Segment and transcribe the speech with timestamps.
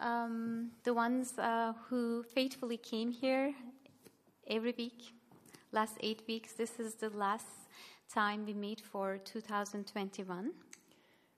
[0.00, 3.54] um, the ones uh, who faithfully came here
[4.46, 5.14] every week,
[5.72, 6.52] last eight weeks.
[6.52, 7.46] This is the last
[8.12, 10.52] time we meet for 2021.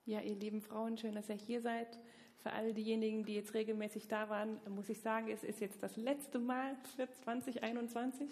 [0.06, 1.98] Ja, ihr lieben Frauen, schön, dass ihr hier seid.
[2.42, 5.96] Für all diejenigen, die jetzt regelmäßig da waren, muss ich sagen, es ist jetzt das
[5.96, 8.30] letzte Mal für 2021.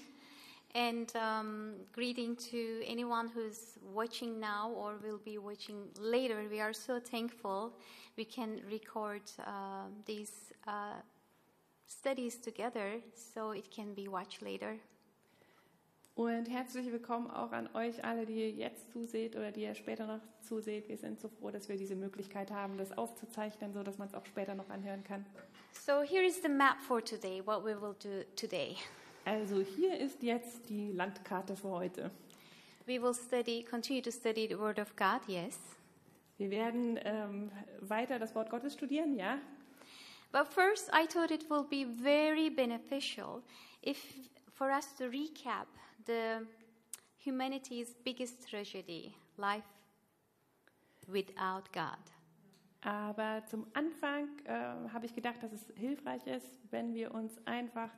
[0.75, 6.47] And um, greeting to anyone who's watching now or will be watching later.
[6.51, 7.73] We are so thankful
[8.17, 11.01] we can record uh, these uh,
[11.87, 14.77] studies together so it can be watched later.
[16.19, 20.05] Und herzlich willkommen auch an euch alle, die ihr jetzt zuseht oder die ihr später
[20.05, 20.89] noch zuseht.
[20.89, 24.15] Wir sind so froh, dass wir diese Möglichkeit haben, das aufzuzeichnen, so dass man es
[24.15, 25.25] auch später noch anhören kann.
[25.73, 28.77] So here is the map for today, what we will do today.
[29.29, 32.11] Also hier ist jetzt die Landkarte für heute.
[32.87, 35.59] We will study, continue to study the Word of God, yes.
[36.39, 39.37] Wir werden ähm, weiter das Wort Gottes studieren, ja.
[40.33, 43.43] But first, I thought it will be very beneficial
[43.87, 44.03] if,
[44.55, 45.67] for us to recap
[46.07, 46.47] the
[47.23, 49.69] humanity's biggest tragedy, life
[51.07, 52.01] without God.
[52.81, 57.91] Aber zum Anfang äh, habe ich gedacht, dass es hilfreich ist, wenn wir uns einfach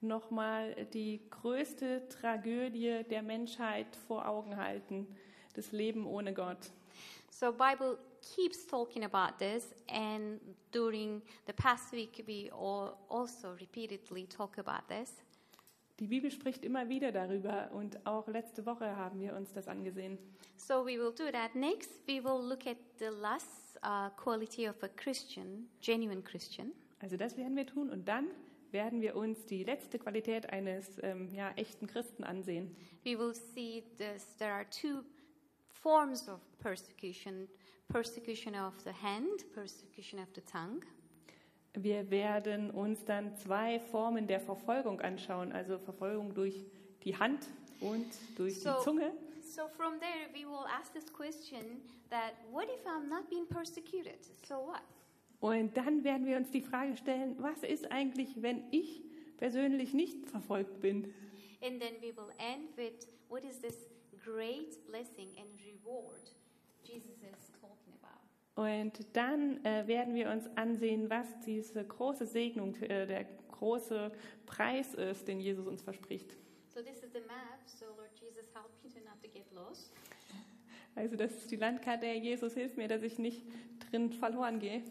[0.00, 5.06] nochmal die größte Tragödie der Menschheit vor Augen halten,
[5.54, 6.70] das Leben ohne Gott.
[7.30, 7.98] So Bible
[8.34, 10.40] keeps talking about this, and
[10.72, 15.22] during the past week we all also repeatedly talk about this.
[16.00, 20.16] Die Bibel spricht immer wieder darüber und auch letzte Woche haben wir uns das angesehen.
[20.56, 21.56] So we will do that.
[21.56, 26.72] Next, we will look at the last uh, quality of a Christian, genuine Christian.
[27.00, 28.28] Also das werden wir tun und dann
[28.72, 32.74] werden wir uns die letzte Qualität eines ähm, ja, echten Christen ansehen.
[33.04, 34.36] We will see this.
[34.36, 35.02] There are two
[35.68, 37.48] forms of persecution:
[37.88, 40.80] persecution of the hand, persecution of the tongue.
[41.74, 46.64] Wir werden uns dann zwei Formen der Verfolgung anschauen, also Verfolgung durch
[47.04, 47.46] die Hand
[47.80, 49.12] und durch So- die Zunge.
[49.42, 54.18] So from there, we will ask this question: that what if I'm not being persecuted?
[54.46, 54.82] So what?
[55.40, 59.02] Und dann werden wir uns die Frage stellen, was ist eigentlich, wenn ich
[59.36, 61.12] persönlich nicht verfolgt bin?
[61.60, 63.86] And then we will end with what is this
[64.24, 66.34] great blessing and reward
[66.82, 68.18] Jesus is talking about.
[68.54, 74.10] Und dann äh, werden wir uns ansehen, was diese große Segnung, äh, der große
[74.46, 76.34] Preis ist, den Jesus uns verspricht.
[76.74, 77.60] So this is the map.
[77.66, 79.92] So Lord Jesus, help me to not to get lost.
[80.94, 83.44] Also das ist die Landkarte, Herr Jesus, hilf mir, dass ich nicht
[83.90, 84.82] drin verloren gehe.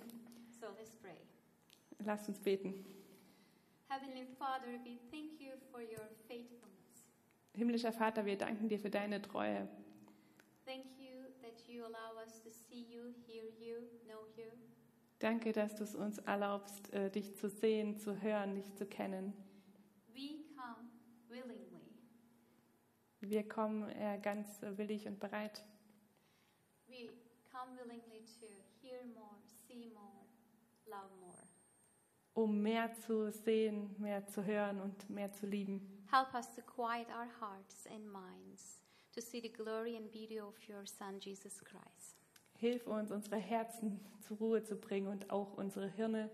[2.07, 2.73] Lasst uns beten.
[3.89, 7.03] Heavenly Father, we thank you for your faithfulness.
[7.53, 9.67] Himmlischer Vater, wir danken dir für deine Treue.
[10.65, 14.45] Thank you that you allow us to see you, hear you, know you.
[15.19, 19.33] Danke, dass du es uns erlaubst, äh, dich zu sehen, zu hören, dich zu kennen.
[20.13, 20.87] We come
[21.27, 21.91] willingly.
[23.19, 25.61] Wir kommen äh, ganz äh, willig und bereit,
[26.87, 27.09] We
[27.51, 28.47] come willingly to
[28.81, 29.35] hear more,
[29.67, 30.23] see more,
[30.85, 31.47] love more.
[32.37, 35.81] Um mehr zu sehen, mehr zu hören und mehr zu lieben.
[36.11, 38.79] Help us to quiet our hearts and minds
[39.11, 42.21] to see the glory and beauty of your Son, Jesus Christ.
[42.53, 46.29] Hilf uns, unsere Herzen zur Ruhe zu bringen und auch unsere Hirne,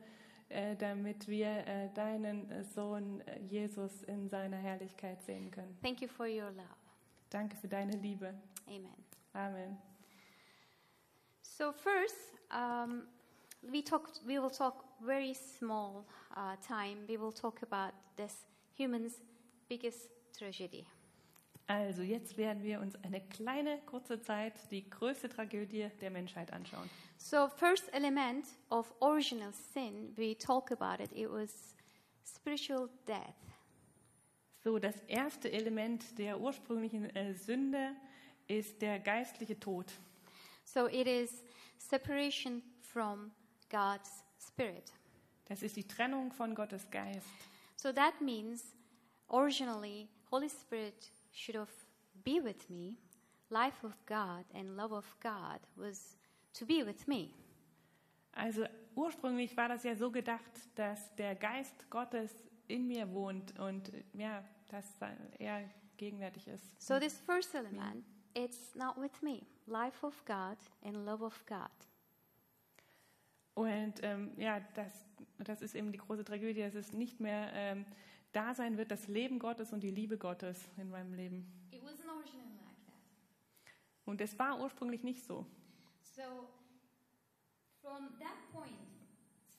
[0.49, 5.77] äh, damit wir äh, deinen äh, Sohn äh, Jesus in seiner Herrlichkeit sehen können.
[5.81, 6.67] Thank you for your love.
[7.29, 8.33] Danke für deine Liebe.
[8.67, 9.05] Amen.
[9.33, 9.77] Amen.
[11.41, 13.03] So first, um,
[13.71, 14.21] we talked.
[14.25, 17.05] We will talk very small uh, time.
[17.07, 18.45] We will talk about this
[18.77, 19.21] human's
[19.69, 20.85] biggest tragedy.
[21.67, 26.89] Also jetzt werden wir uns eine kleine, kurze Zeit die größte Tragödie der Menschheit anschauen.
[27.17, 31.11] So first element of original sin, we talk about it.
[31.13, 31.75] It was
[32.25, 33.35] spiritual death.
[34.63, 37.95] So, das erste Element der ursprünglichen äh, Sünde
[38.47, 39.91] ist der geistliche Tod.
[40.63, 41.43] So it is
[41.77, 43.31] separation from
[43.73, 44.93] God's spirit.
[45.45, 47.27] Das ist die Trennung von Gottes Geist.
[47.75, 48.75] So that means
[49.29, 51.71] originally Holy Spirit should have
[52.23, 52.95] be with me.
[53.49, 56.15] Life of God and love of God was
[56.53, 57.31] to be with me.
[58.33, 58.65] Also
[58.95, 62.31] ursprünglich war das ja so gedacht, dass der Geist Gottes
[62.67, 64.85] in mir wohnt und ja, dass
[65.39, 66.79] er gegenwärtig ist.
[66.81, 68.05] So this first element,
[68.35, 69.41] it's not with me.
[69.65, 71.69] Life of God and love of God.
[73.55, 75.05] Und ähm, ja, das,
[75.37, 77.85] das ist eben die große Tragödie, dass es nicht mehr ähm,
[78.31, 81.45] da sein wird, das Leben Gottes und die Liebe Gottes in meinem Leben.
[81.71, 81.81] Like
[84.05, 85.45] und es war ursprünglich nicht so.
[86.01, 86.49] So,
[87.81, 88.73] from that point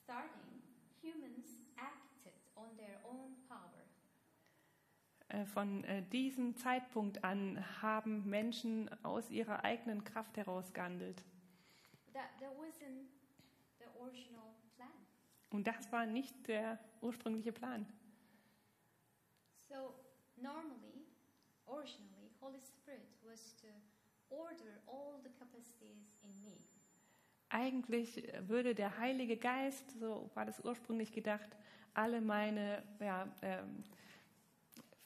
[0.02, 0.62] starting,
[1.02, 3.74] humans acted on their own power
[5.28, 11.22] äh, von äh, diesem Zeitpunkt an haben Menschen aus ihrer eigenen Kraft heraus gehandelt.
[12.12, 13.13] That there wasn't
[15.54, 17.86] und das war nicht der ursprüngliche Plan.
[19.68, 19.94] So
[20.36, 21.06] normally,
[21.66, 23.68] originally, Holy Spirit was to
[24.30, 26.58] order all the capacities in me.
[27.50, 31.56] Eigentlich würde der Heilige Geist, so war das ursprünglich gedacht,
[31.94, 33.84] alle meine ja, ähm,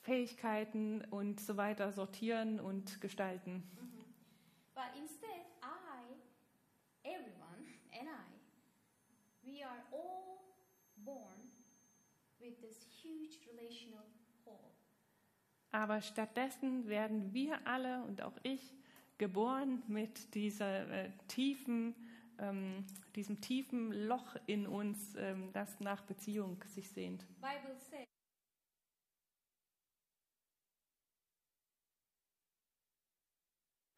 [0.00, 3.62] Fähigkeiten und so weiter sortieren und gestalten.
[4.74, 6.14] But instead, I,
[7.04, 8.38] everyone, and I,
[9.44, 10.28] we are all
[11.04, 11.50] born
[12.38, 12.47] with this huge relational hole.
[15.70, 18.74] Aber stattdessen werden wir alle und auch ich
[19.18, 21.94] geboren mit dieser äh, tiefen,
[22.38, 27.26] ähm, diesem tiefen Loch in uns, ähm, das nach Beziehung sich sehnt.
[27.40, 28.06] Bible says.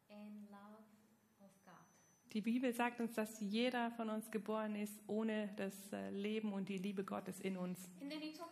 [0.09, 0.85] And love
[1.41, 1.87] of God.
[2.33, 6.69] Die Bibel sagt uns, dass jeder von uns geboren ist ohne das äh, Leben und
[6.69, 7.91] die Liebe Gottes in uns.
[8.31, 8.51] Stuff.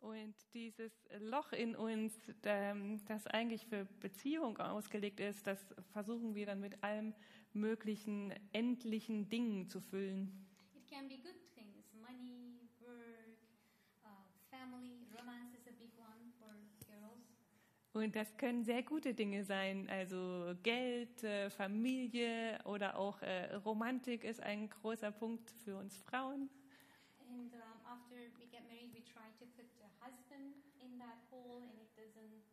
[0.00, 2.14] Und dieses Loch in uns,
[2.44, 7.14] ähm, das eigentlich für Beziehung ausgelegt ist, das versuchen wir dann mit allem
[7.52, 10.46] möglichen endlichen Dingen zu füllen.
[10.74, 13.36] It can be good things, money, work,
[14.04, 14.08] uh,
[14.50, 16.54] family, romance is a big one for
[16.86, 17.26] girls.
[17.94, 24.24] Und das können sehr gute Dinge sein, also Geld, äh, Familie oder auch äh, Romantik
[24.24, 26.50] ist ein großer Punkt für uns Frauen.
[27.30, 31.62] And um, after we get married, we try to put the husband in that hole,
[31.62, 32.44] and it doesn't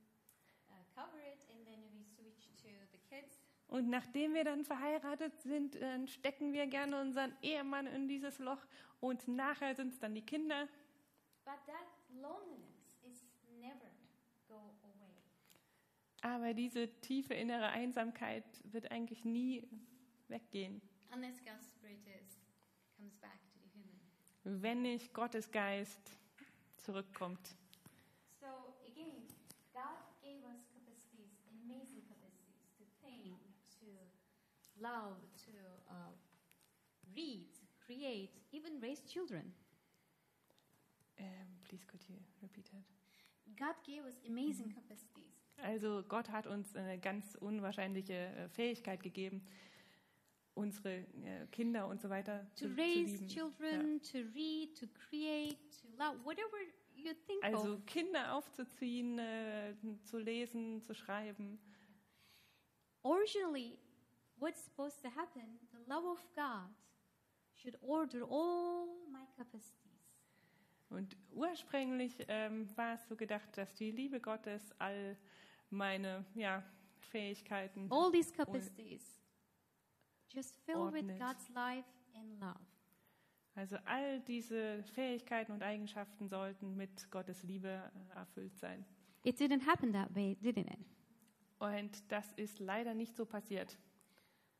[0.69, 1.39] uh, cover it.
[1.51, 3.39] And then we switch to the kids.
[3.67, 8.65] Und nachdem wir dann verheiratet sind, dann stecken wir gerne unseren Ehemann in dieses Loch
[9.01, 10.67] und nachher sind es dann die Kinder.
[11.43, 13.25] But that loneliness is
[13.59, 13.91] never
[14.47, 14.95] go away.
[16.25, 19.67] Aber diese tiefe innere Einsamkeit wird eigentlich nie
[20.27, 20.81] weggehen,
[21.13, 22.39] Unless God's Spirit is,
[22.97, 24.61] comes back to the human.
[24.63, 26.17] wenn nicht Gottes Geist
[26.77, 27.55] zurückkommt.
[28.39, 28.47] So
[28.87, 29.27] again,
[29.71, 31.29] God gave us capacities,
[31.63, 33.37] amazing capacities to think,
[33.79, 33.85] to
[34.81, 35.51] love, to
[35.91, 36.11] uh,
[37.15, 37.49] read,
[37.85, 39.53] create, even raise children.
[41.17, 42.83] Ähm, please could you repeat it?
[43.57, 45.44] God gave us amazing capacities.
[45.57, 49.45] Also Gott hat uns eine ganz unwahrscheinliche äh, Fähigkeit gegeben,
[50.53, 53.27] unsere äh, Kinder und so weiter To zu, zu raise lieben.
[53.27, 56.57] children, to read, to create, to love, whatever
[56.95, 57.49] you think Ja.
[57.49, 57.85] Also of.
[57.85, 59.73] Kinder aufzuziehen, äh,
[60.03, 61.59] zu lesen, zu schreiben.
[63.03, 63.77] Originally,
[64.37, 65.59] what's supposed to happen?
[65.71, 66.69] The love of God
[67.53, 69.73] should order all my capacities.
[70.89, 75.17] Und ursprünglich ähm, war es so gedacht, dass die Liebe Gottes all
[75.75, 76.63] meine ja,
[76.99, 79.21] Fähigkeiten All these capacities
[80.33, 81.07] just fill with.
[81.19, 82.59] God's life and love.
[83.55, 88.85] Also all diese Fähigkeiten und Eigenschaften sollten mit Gottes Liebe äh, erfüllt sein.
[89.23, 90.85] It didn't happen that way, didn't it?
[91.59, 93.77] Und das ist leider nicht so passiert.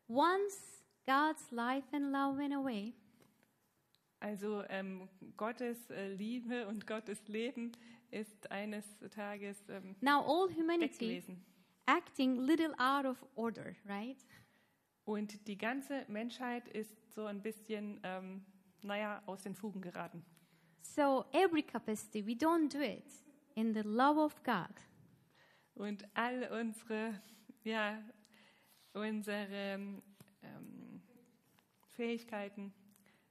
[0.08, 2.94] Once God's life and love went away,
[4.20, 7.72] Also ähm, Gottes äh, Liebe und Gottes Leben
[8.10, 11.22] ist eines Tages ähm, now all humanity
[11.86, 14.18] acting little out of order, right?
[15.04, 18.44] Und die ganze Menschheit ist so ein bisschen, ähm,
[18.82, 20.24] naja, aus den Fugen geraten.
[20.82, 23.04] So every capacity, we don't do it
[23.54, 24.74] in the love of God.
[25.74, 27.20] Und all unsere,
[27.62, 28.02] ja,
[28.94, 30.02] unsere ähm,
[31.96, 32.72] Fähigkeiten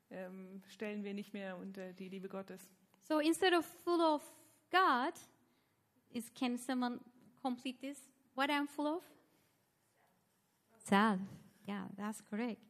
[0.10, 2.70] ähm, stellen wir nicht mehr unter die Liebe Gottes.
[3.02, 4.22] So instead of full of
[4.72, 5.14] God,
[6.14, 7.00] is can someone
[7.42, 7.98] complete this?
[8.34, 9.04] What I'm full of?
[10.84, 11.20] Self.
[11.68, 12.62] Yeah, that's correct.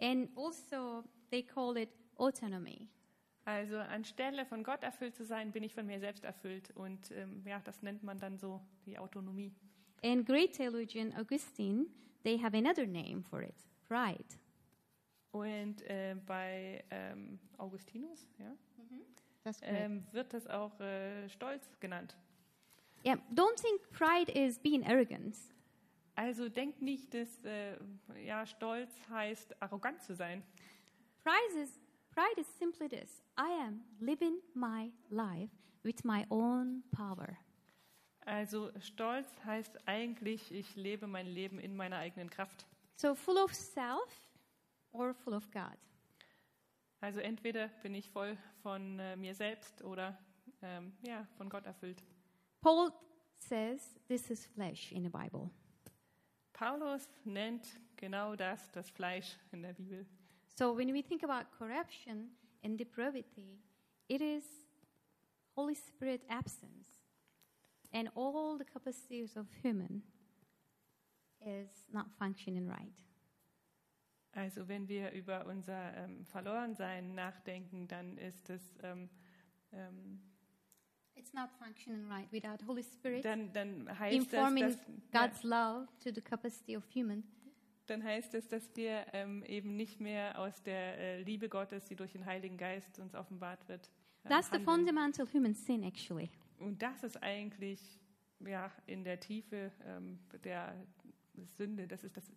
[0.00, 2.88] And also they call it autonomy.
[3.46, 6.70] Also anstelle von Gott erfüllt zu sein, bin ich von mir selbst erfüllt.
[6.76, 9.52] Und ähm, ja, das nennt man dann so die Autonomie.
[10.02, 11.86] And great theologian Augustine,
[12.22, 13.54] they have another name for it,
[13.86, 14.24] pride.
[15.32, 18.54] Und äh, bei ähm, Augustinus ja,
[19.44, 19.78] That's correct.
[19.78, 22.16] ähm, wird das auch äh, Stolz genannt.
[23.06, 25.36] yeah, don't think pride is being arrogant.
[26.16, 27.76] Also denkt nicht, dass äh,
[28.24, 30.42] ja, Stolz heißt, arrogant zu sein.
[31.22, 35.50] Pride is, pride is simply this I am living my life
[35.82, 37.36] with my own power.
[38.26, 42.64] Also Stolz heißt eigentlich, ich lebe mein Leben in meiner eigenen Kraft.
[42.96, 44.08] So, full of self,
[44.92, 45.76] or full of God.
[47.04, 50.18] Also entweder bin ich voll von äh, mir selbst oder
[50.62, 52.02] ähm, ja, von Gott erfüllt.
[52.62, 52.90] Paul
[53.34, 55.50] says this is flesh in the Bible.
[56.54, 60.06] Paulus nennt genau das das Fleisch in der Bibel.
[60.56, 62.30] So when we think about corruption
[62.62, 63.60] and depravity,
[64.08, 64.66] it is
[65.54, 66.88] Holy Spirit absence.
[67.92, 70.02] And all the capacities of human
[71.42, 72.94] is not functioning right.
[74.34, 79.08] Also wenn wir über unser ähm, Verlorensein nachdenken, dann ist es ähm,
[79.72, 80.20] ähm,
[81.16, 84.76] It's not functioning right without Holy Spirit dann, dann heißt es, informing dass,
[85.12, 87.22] ja, God's love to the capacity of human.
[87.86, 91.94] dann heißt es, dass wir ähm, eben nicht mehr aus der äh, Liebe Gottes, die
[91.94, 93.88] durch den Heiligen Geist uns offenbart wird,
[94.24, 94.78] ähm, That's the handeln.
[94.78, 96.30] fundamental human sin, actually.
[96.58, 98.00] Und das ist eigentlich
[98.40, 100.74] ja in der Tiefe ähm, der
[101.56, 101.86] Sünde.
[101.86, 102.32] Das ist das,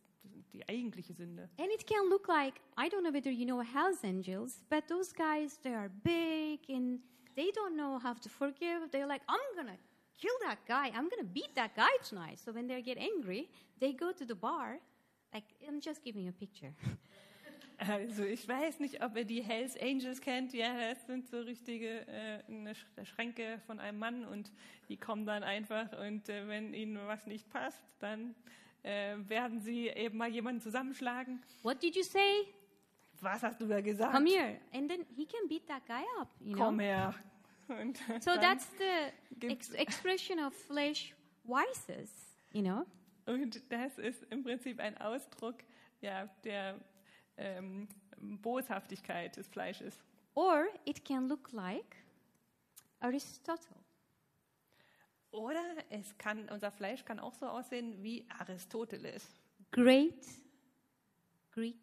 [0.53, 1.49] die eigentliche Sünde.
[1.59, 5.13] And it can look like I don't know whether you know Hell's Angels, but those
[5.13, 6.99] guys they are big and
[7.35, 8.89] they don't know how to forgive.
[8.91, 9.77] They're like, I'm gonna
[10.17, 10.87] kill that guy.
[10.95, 12.39] I'm gonna beat that guy tonight.
[12.39, 14.79] So when they get angry, they go to the bar.
[15.33, 16.73] Like I'm just giving you a picture.
[17.79, 20.51] Also ich weiß nicht, ob ihr die Hells Angels kennt.
[20.51, 24.51] Ja, das sind so richtige äh, eine Sch- Schränke von einem Mann und
[24.89, 28.33] die kommen dann einfach und äh, wenn ihnen was nicht passt, dann
[28.87, 31.43] äh, werden sie eben mal jemanden zusammenschlagen.
[31.61, 32.47] What did you say?
[33.19, 34.13] Was hast du da gesagt?
[34.13, 36.29] Come here, and then he can beat that guy up.
[36.39, 36.65] You know.
[36.65, 37.13] Komm her.
[37.67, 41.13] Und So that's the ex- expression of flesh
[41.43, 42.11] vices.
[42.53, 42.85] You know.
[43.25, 45.55] Und das ist im Prinzip ein Ausdruck
[45.99, 46.79] ja, der
[47.35, 47.89] ähm,
[48.19, 49.99] Boshaftigkeit des Fleisches.
[50.33, 51.97] Or it can look like
[53.01, 53.75] Aristotle.
[55.37, 59.39] Oder es kann, unser Fleisch kann auch so aussehen wie Aristoteles.
[59.71, 60.25] Great
[61.51, 61.79] Greek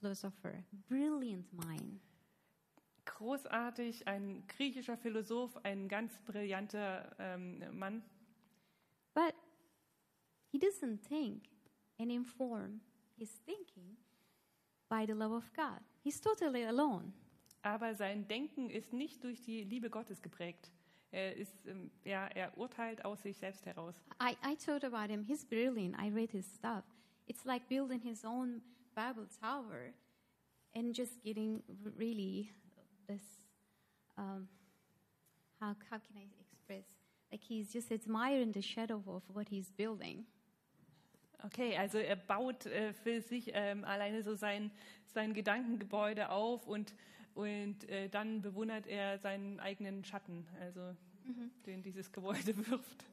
[0.00, 2.00] philosopher, brilliant mind.
[3.04, 8.02] Großartig, ein griechischer Philosoph, ein ganz brillanter ähm, Mann.
[9.14, 9.34] But
[10.52, 11.48] he doesn't think
[11.98, 12.80] and inform
[13.16, 13.96] his thinking
[14.88, 15.80] by the love of God.
[16.02, 17.12] He's totally alone.
[17.62, 20.70] Aber sein Denken ist nicht durch die Liebe Gottes geprägt.
[21.10, 23.94] Er, ist, ähm, ja, er urteilt aus sich selbst heraus.
[24.20, 25.24] I, I thought about him.
[25.24, 25.96] He's brilliant.
[25.98, 26.84] I read his stuff.
[27.26, 28.60] It's like building his own
[28.94, 29.94] Bible tower
[30.74, 31.62] and just getting
[31.96, 32.52] really
[33.06, 33.22] this.
[34.16, 34.48] Um,
[35.60, 36.84] how, how can I express?
[37.30, 40.26] Like he's just admiring the shadow of what he's building.
[41.46, 44.72] Okay, also er baut äh, für sich ähm, alleine so sein,
[45.06, 46.94] sein Gedankengebäude auf und,
[47.38, 50.96] und äh, dann bewundert er seinen eigenen Schatten, also
[51.66, 53.04] den dieses Gebäude wirft.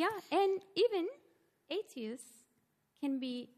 [0.00, 1.06] Yeah, and even
[1.70, 2.44] atheists
[3.00, 3.48] can be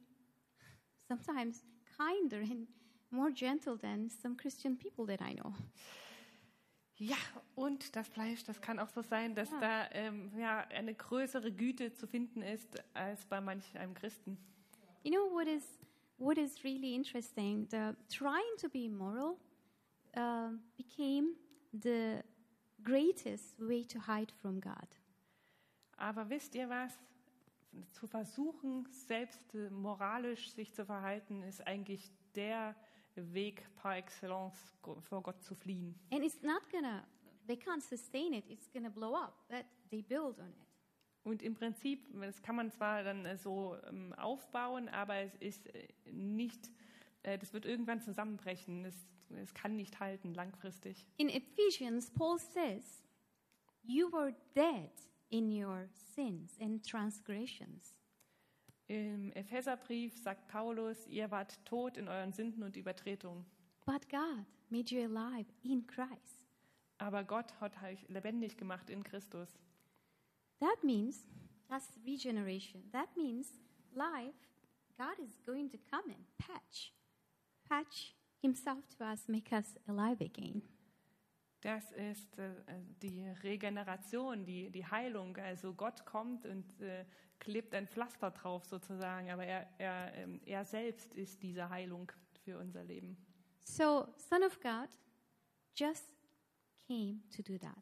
[1.08, 1.64] sometimes
[1.96, 2.68] kinder and
[3.10, 5.54] more gentle than some Christian people that I know.
[6.96, 7.16] Ja,
[7.54, 11.94] und das Fleisch, das kann auch so sein, dass da ähm, ja, eine größere Güte
[11.94, 14.36] zu finden ist als bei manch einem Christen.
[15.02, 15.64] You know what is
[16.18, 17.66] what is really interesting?
[17.70, 19.38] The trying to be moral
[20.16, 21.34] uh, became
[21.72, 22.22] the
[22.82, 24.88] greatest way to hide from God.
[25.96, 26.98] Aber wisst ihr was?
[27.92, 32.74] Zu versuchen, selbst äh, moralisch sich zu verhalten, ist eigentlich der
[33.14, 35.94] Weg par excellence, vor Gott zu fliehen.
[36.10, 37.04] And it's not gonna.
[37.46, 38.48] They can't sustain it.
[38.48, 39.34] It's gonna blow up.
[39.48, 40.70] But they build on it.
[41.22, 45.66] Und im Prinzip, das kann man zwar dann äh, so ähm, aufbauen, aber es ist
[45.74, 46.70] äh, nicht,
[47.22, 48.86] das wird irgendwann zusammenbrechen.
[48.86, 48.96] Es,
[49.36, 51.06] es kann nicht halten langfristig.
[51.16, 53.02] In Ephesians, Paul says,
[53.82, 54.90] "You were dead
[55.28, 57.94] in your sins and transgressions."
[58.90, 63.46] Im Epheserbrief sagt Paulus, ihr wart tot in euren Sünden und Übertretungen.
[63.86, 66.44] But God made you alive in Christ.
[66.98, 69.56] Aber Gott hat euch lebendig gemacht in Christus.
[70.58, 71.24] That means
[71.68, 72.82] that's regeneration.
[72.90, 73.60] That means
[73.92, 74.34] life,
[74.98, 76.92] God is going to come and patch,
[77.68, 80.62] patch Himself to us, make us alive again.
[81.62, 82.54] Das ist äh,
[83.02, 85.36] die Regeneration, die, die Heilung.
[85.36, 87.04] Also Gott kommt und äh,
[87.38, 92.10] klebt ein Pflaster drauf sozusagen, aber er, er, ähm, er selbst ist diese Heilung
[92.44, 93.16] für unser Leben.
[93.62, 94.88] So, Son of God
[95.76, 96.14] just
[96.86, 97.76] came to do that.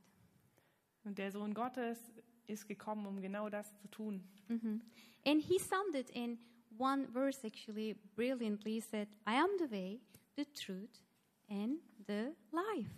[1.05, 2.13] Und der Sohn Gottes
[2.49, 4.25] ist gekommen, um genau das zu tun.
[4.49, 4.83] Mhm.
[5.25, 6.39] And He summed it in
[6.77, 8.75] one verse actually brilliantly.
[8.75, 10.01] He said, I am the way,
[10.39, 11.03] the truth,
[11.49, 12.95] and the life.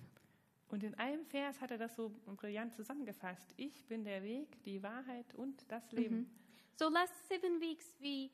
[0.69, 3.53] Und in einem Vers hat er das so brillant zusammengefasst.
[3.57, 6.31] Ich bin der Weg, die Wahrheit und das Leben.
[6.79, 8.31] So last seven weeks we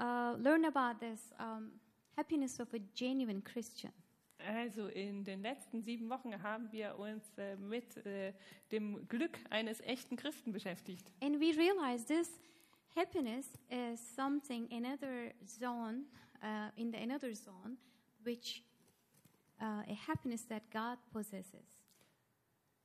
[0.00, 1.80] uh, learned about this um,
[2.16, 3.92] happiness of a genuine Christian.
[4.46, 8.32] Also in den letzten sieben Wochen haben wir uns äh, mit äh,
[8.70, 11.10] dem Glück eines echten Christen beschäftigt.
[11.20, 12.38] And we realize this
[12.94, 16.04] happiness is something another zone,
[16.42, 17.78] uh, in the another zone,
[18.28, 18.62] which
[19.60, 21.78] uh, a happiness that God possesses.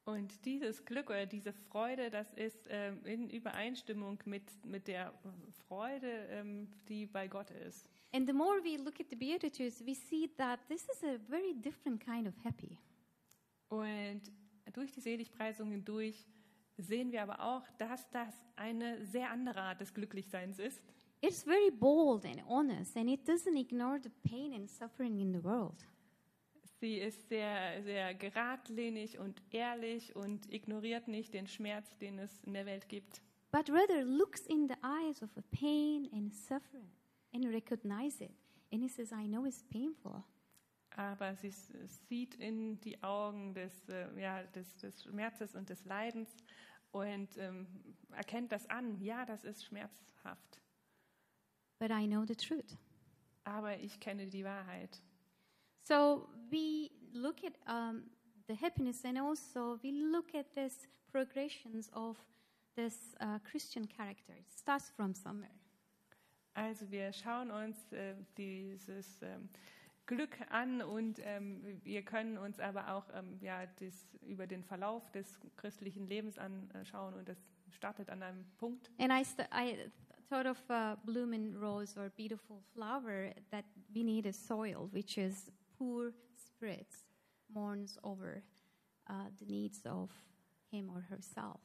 [0.06, 5.14] Und dieses Glück oder diese Freude, das ist ähm, in Übereinstimmung mit, mit der
[5.68, 7.90] Freude, ähm, die bei Gott ist.
[8.12, 11.54] And the more we look at the Beatitudes, we see that this is a very
[11.54, 12.78] different kind of happy.
[13.70, 14.22] Und
[14.74, 16.26] durch die Seligpreisungen durch
[16.78, 20.82] sehen wir aber auch, dass das eine sehr andere Art des Glücklichseins ist.
[21.25, 25.42] It's very bold and honest, and it doesn't ignore the pain and suffering in the
[25.42, 25.82] world.
[26.82, 32.53] Sie ist sehr, sehr geradlinig und ehrlich und ignoriert nicht den Schmerz, den es in
[32.53, 33.22] der Welt gibt.
[33.53, 36.92] but rather looks in the eyes of a pain and suffering
[37.34, 38.34] and recognize it.
[38.74, 40.25] And he says, I know it's painful,
[40.98, 46.36] Aber sie sieht in die Augen des, äh, ja, des, des Schmerzes und des Leidens
[46.92, 47.65] und ähm,
[48.12, 49.00] erkennt das an.
[49.00, 50.60] Ja, das ist schmerzhaft.
[51.84, 52.78] But I know the truth.
[53.44, 55.02] Aber ich kenne die Wahrheit.
[55.82, 58.04] So we look at um,
[58.48, 62.16] the happiness and also we look at this progressions of
[62.78, 64.32] this uh, Christian character.
[64.32, 65.52] It starts from somewhere.
[66.54, 69.50] Also wir schauen uns äh, dieses ähm,
[70.06, 75.12] Glück an und ähm, wir können uns aber auch ähm, ja, das, über den Verlauf
[75.12, 77.40] des christlichen Lebens anschauen und das
[77.72, 78.90] startet an einem Punkt.
[79.00, 79.92] And I, I
[80.34, 85.52] thought of a blooming rose or beautiful flower that we need a soil, which is
[85.78, 87.06] poor spirits
[87.54, 88.42] mourns over
[89.12, 90.10] uh, the needs of
[90.72, 91.62] him or herself.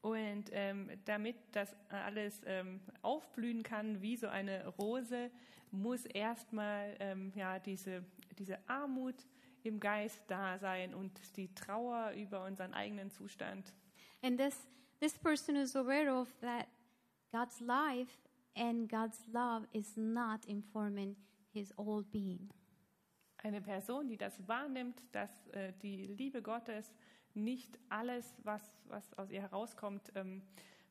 [0.00, 5.30] Und ähm, damit das alles ähm, aufblühen kann wie so eine Rose,
[5.70, 8.02] muss erstmal ähm, ja, diese,
[8.38, 9.26] diese Armut
[9.62, 13.74] im Geist da sein und die Trauer über unseren eigenen Zustand.
[14.22, 14.56] And this,
[15.00, 16.66] this person is aware of that
[17.32, 18.18] God's life
[18.56, 21.16] and God's love is not informing
[21.52, 22.50] his whole being.
[23.44, 26.92] Eine Person, die das wahrnimmt, dass äh, die Liebe Gottes
[27.34, 30.42] nicht alles, was, was aus ihr herauskommt, ähm,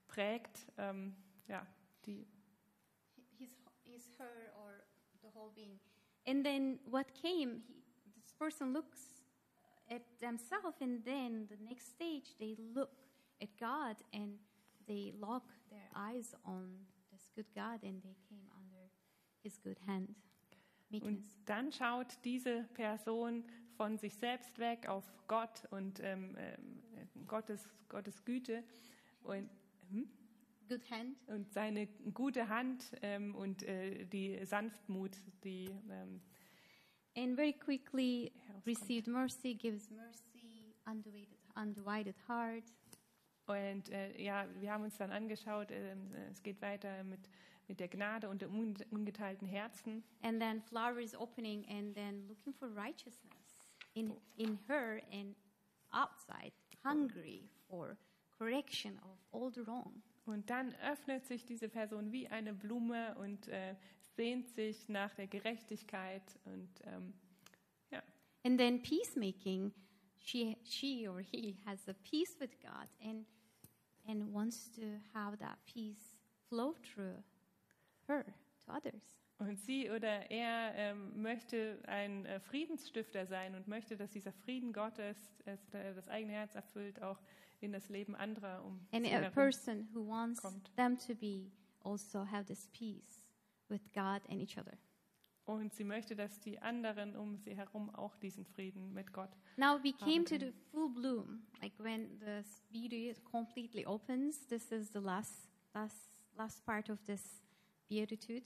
[0.08, 1.14] prägt, ähm,
[1.48, 1.66] ja,
[2.06, 2.26] die,
[3.38, 3.50] His,
[3.84, 4.84] his, her, or
[5.22, 5.80] the whole being.
[6.26, 9.24] And then what came, he, this person looks
[9.90, 12.92] at themselves, and then the next stage, they look
[13.42, 14.40] at God and
[14.88, 18.90] they lock their eyes on this good God and they came under
[19.44, 20.16] his good hand.
[21.02, 23.44] und dann schaut diese Person
[23.76, 28.64] von sich selbst weg auf Gott und ähm, ähm, Gottes, Gottes Güte
[29.24, 29.50] und,
[29.90, 30.10] hm?
[31.28, 36.22] Und seine gute Hand ähm, und äh, die Sanftmut, die ähm,
[37.18, 38.32] And very quickly
[38.64, 42.64] received mercy, gives mercy, undivided, undivided heart.
[43.48, 47.30] Und äh, ja, wir haben uns dann angeschaut, ähm, es geht weiter mit,
[47.68, 50.04] mit der Gnade und dem un ungeteilten Herzen.
[50.22, 55.36] And then flower is opening and then looking for righteousness in, in her and
[55.92, 56.52] outside,
[56.84, 57.98] hungry for
[58.38, 60.04] correction of all the wrong.
[60.26, 63.76] Und dann öffnet sich diese Person wie eine Blume und äh,
[64.18, 66.38] sehnt sich nach der Gerechtigkeit.
[66.44, 67.14] Und ähm,
[67.92, 68.04] ja,
[68.44, 69.72] And then peacemaking,
[70.20, 73.26] she, she or he has a peace with God and,
[74.08, 74.82] and wants to
[75.14, 76.18] have that peace
[76.50, 77.16] flow through
[78.08, 78.24] her
[78.66, 79.02] to others.
[79.40, 84.74] und sie oder er ähm, möchte ein äh, Friedensstifter sein und möchte, dass dieser Frieden
[84.74, 87.20] Gottes es, der das eigene Herz erfüllt, auch
[87.60, 90.76] in das Leben anderer um And a person who wants kommt.
[90.76, 91.52] them to be
[91.84, 93.28] also have this peace
[93.70, 94.78] with God and each other.
[95.48, 99.80] Und sie möchte, dass die anderen um sie herum auch diesen Frieden mit Gott Now
[99.82, 104.46] we came to the full bloom, like when the beauty completely opens.
[104.48, 107.42] This is the last, last, last part of this
[107.88, 108.44] beatitude.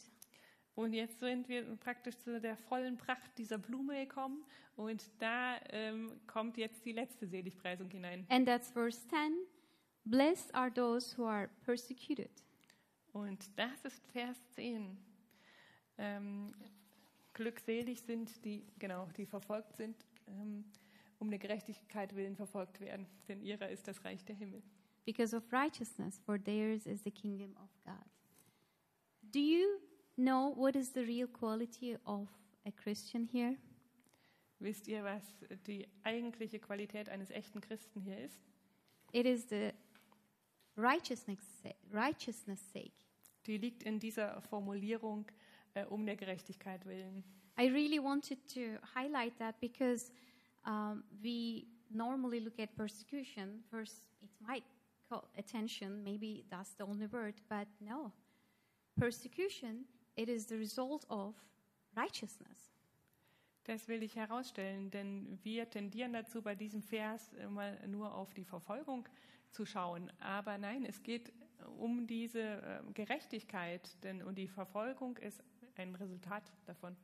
[0.76, 6.22] Und jetzt sind wir praktisch zu der vollen Pracht dieser Blume gekommen und da ähm,
[6.28, 8.28] kommt jetzt die letzte Seligpreisung hinein.
[8.30, 9.38] And that's verse 10.
[10.06, 12.32] Blessed are those who are persecuted.
[13.12, 14.98] Und das ist Vers 10.
[15.98, 16.54] Ähm,
[17.34, 19.96] glückselig sind die, genau, die verfolgt sind,
[20.28, 20.66] ähm,
[21.20, 24.62] um der Gerechtigkeit willen verfolgt werden, denn ihrer ist das Reich der Himmel.
[25.06, 28.06] because of righteousness, for theirs is the kingdom of God.
[29.32, 29.80] Do you
[30.18, 32.28] know what is the real quality of
[32.66, 33.56] a Christian here?
[34.60, 35.24] Wisst ihr, was
[35.66, 38.40] die eigentliche Qualität eines echten Christen hier ist?
[39.12, 39.72] It is the
[40.78, 41.40] righteousness,
[41.92, 42.92] righteousness sake.
[43.48, 45.26] Die liegt in dieser Formulierung
[45.74, 47.24] äh, um der Gerechtigkeit willen.
[47.60, 50.12] I really wanted to highlight that because
[50.66, 53.64] um, we normally look at persecution.
[53.70, 54.64] First, it might
[55.10, 58.12] call attention, maybe that's the only word, but no.
[58.98, 61.36] Persecution, it is the result of
[61.96, 62.72] righteousness.
[63.66, 68.44] Das will ich herausstellen, denn wir tendieren dazu, bei diesem Vers immer nur auf die
[68.44, 69.08] Verfolgung
[69.52, 70.12] zu schauen.
[70.20, 71.32] Aber nein, es geht
[71.78, 75.44] um diese äh, Gerechtigkeit, denn und die Verfolgung ist
[75.82, 76.96] ein Resultat davon.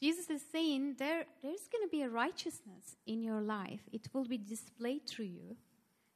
[0.00, 3.82] Jesus is saying there, there's going to be a righteousness in your life.
[3.92, 5.56] It will be displayed through you.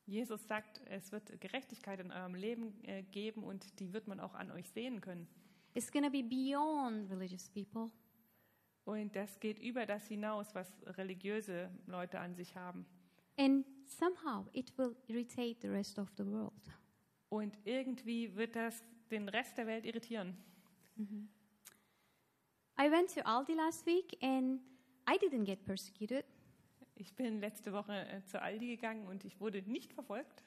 [0.06, 4.34] Jesus sagt, es wird Gerechtigkeit in eurem Leben äh, geben und die wird man auch
[4.34, 5.28] an euch sehen können.
[5.74, 7.90] It's going to be beyond religious people.
[8.84, 12.86] Und das geht über das hinaus, was religiöse Leute an sich haben.
[13.36, 16.52] And somehow it will irritate the rest of the world.
[17.28, 20.36] Und irgendwie wird das den Rest der Welt irritieren.
[22.78, 24.60] I went to Aldi last week and
[25.06, 26.24] I didn't get persecuted.
[26.94, 30.44] Ich bin letzte Woche äh, zu Aldi gegangen und ich wurde nicht verfolgt.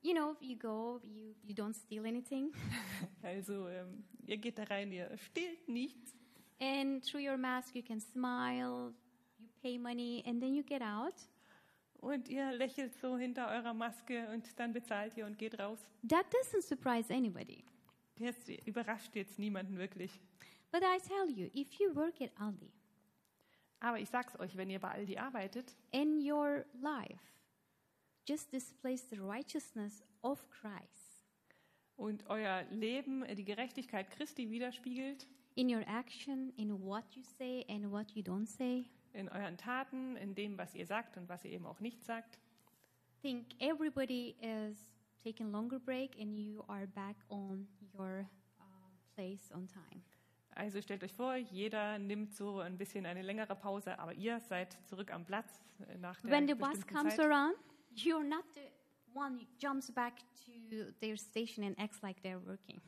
[0.00, 2.52] You know, you go, you, you don't steal anything.
[3.22, 6.14] Also ähm, ihr geht da rein, ihr stehlt nichts.
[6.60, 8.94] And through your mask, you can smile,
[9.38, 11.14] you pay money, and then you get out.
[12.00, 15.80] Und ihr lächelt so hinter eurer Maske und dann bezahlt ihr und geht raus.
[16.08, 17.64] That doesn't surprise anybody.
[18.20, 20.20] Das überrascht jetzt niemanden wirklich.
[20.70, 22.72] But I tell you, if you work at Aldi
[23.80, 27.20] Aber ich sag's euch, wenn ihr bei Aldi arbeitet and your life
[28.26, 31.24] just displays the righteousness of Christ
[31.96, 35.26] und euer Leben die Gerechtigkeit Christi widerspiegelt,
[35.56, 40.16] in your action, in what you say and what you don't say, in euren Taten,
[40.16, 42.38] in dem, was ihr sagt und was ihr eben auch nicht sagt,
[43.22, 44.76] think everybody is
[45.22, 48.28] taking longer break and you are back on your
[48.60, 50.02] um, place on time.
[50.58, 54.76] Also stellt euch vor, jeder nimmt so ein bisschen eine längere Pause, aber ihr seid
[54.88, 55.60] zurück am Platz
[56.00, 57.20] nach der when the bus comes Zeit.
[57.20, 57.54] around,
[57.94, 58.62] you're not the
[59.14, 62.80] one who jumps back to their station and acts like they're working.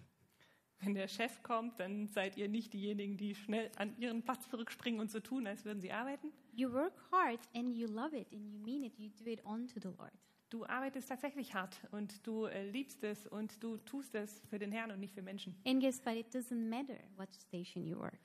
[0.80, 4.98] Wenn der Chef kommt, dann seid ihr nicht diejenigen, die schnell an ihren Platz zurückspringen
[4.98, 6.32] und so tun, als würden sie arbeiten.
[6.52, 8.98] You work hard and you love it and you mean it.
[8.98, 10.10] You do it unto the Lord.
[10.50, 14.72] Du arbeitest tatsächlich hart und du äh, liebst es und du tust es für den
[14.72, 15.54] Herrn und nicht für Menschen.
[15.64, 16.16] And guess what?
[16.16, 18.18] It doesn't matter what station you work.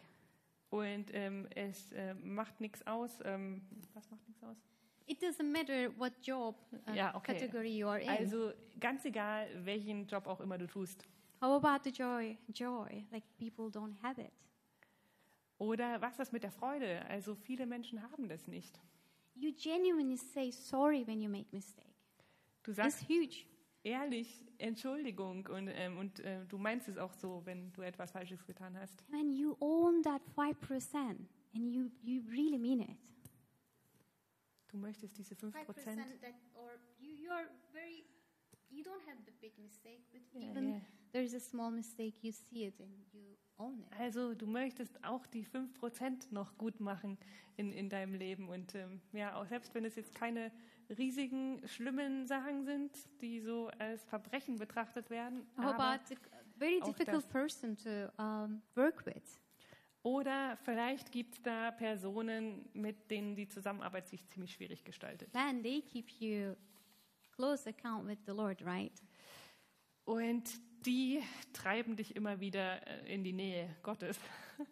[0.71, 3.19] Und ähm, es äh, macht nichts aus.
[3.23, 3.61] Ähm,
[3.93, 4.57] was macht nichts aus?
[5.05, 7.33] It doesn't matter what job uh, Ja, okay.
[7.33, 8.09] category you are in.
[8.09, 11.07] Also ganz egal, welchen Job auch immer du tust.
[11.41, 12.35] How about the joy?
[12.51, 14.33] Joy, like people don't have it.
[15.59, 17.05] Oder was ist mit der Freude?
[17.05, 18.81] Also viele Menschen haben das nicht.
[19.35, 21.94] You genuinely say sorry when you make mistake.
[22.65, 23.45] Du sagst huge.
[23.83, 28.43] ehrlich Entschuldigung und, ähm, und äh, du meinst es auch so, wenn du etwas Falsches
[28.45, 29.07] getan hast.
[29.09, 30.95] Man, you own that 5%
[31.53, 32.97] and you, you really mean it.
[34.69, 35.51] Du möchtest diese 5%.
[35.55, 38.03] that, or you, you are very,
[38.69, 40.81] you don't have the big mistake, but Ja, even ja.
[41.11, 43.99] there's a small mistake, you see it and you own it.
[43.99, 47.17] Also du möchtest auch die 5% noch gut machen
[47.57, 48.49] in, in deinem Leben.
[48.49, 50.51] Und ähm, ja, auch selbst wenn es jetzt keine
[50.89, 55.47] riesigen, schlimmen Sachen sind, die so als Verbrechen betrachtet werden.
[55.57, 56.17] How about a
[56.57, 59.39] very difficult person to um, work with?
[60.05, 65.33] oder vielleicht gibt es da Personen, mit denen die Zusammenarbeit sich ziemlich schwierig gestaltet.
[65.33, 66.55] Man, they keep you
[67.31, 68.93] close account with the Lord, right?
[70.03, 70.43] Und
[70.85, 74.19] die treiben dich immer wieder äh, in die Nähe Gottes.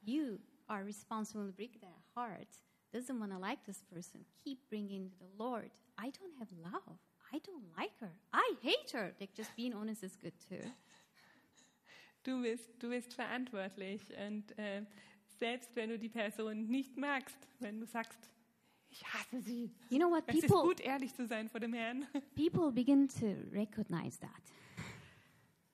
[0.00, 2.48] You are responsible to break their heart.
[2.96, 4.24] Doesn't want to like this person.
[4.42, 5.70] Keep bringing to the Lord.
[5.98, 6.96] I don't have love.
[7.30, 8.10] I don't like her.
[8.32, 9.12] I hate her.
[9.20, 10.64] Like just being honest is good too.
[12.24, 14.02] Du bist, du bist verantwortlich.
[14.18, 14.82] Und äh,
[15.38, 18.18] selbst wenn du die Person nicht magst, wenn du sagst,
[18.90, 19.70] ich hasse sie.
[19.90, 20.24] You know what?
[20.26, 22.04] Es ist People gut, ehrlich zu sein vor dem Herrn.
[22.34, 24.42] people begin to recognize that.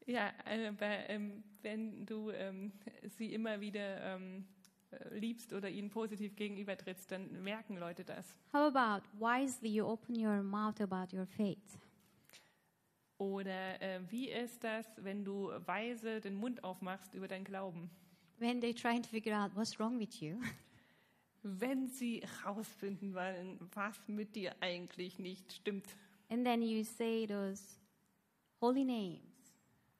[0.04, 2.72] Ja, äh, aber ähm, wenn du ähm,
[3.16, 4.61] sie immer wieder ähm, äh,
[5.10, 8.26] liebst oder ihnen positiv gegenübertrittst, dann merken Leute das.
[8.52, 11.78] How about wisely you open your mouth about your faith?
[13.18, 17.90] Oder äh, wie ist das, wenn du weise den Mund aufmachst über deinen Glauben?
[18.38, 20.40] When they're trying to figure out what's wrong with you,
[21.44, 25.86] Wenn sie herausfinden wollen, was mit dir eigentlich nicht stimmt.
[26.30, 27.62] and then you say those
[28.60, 29.54] holy names,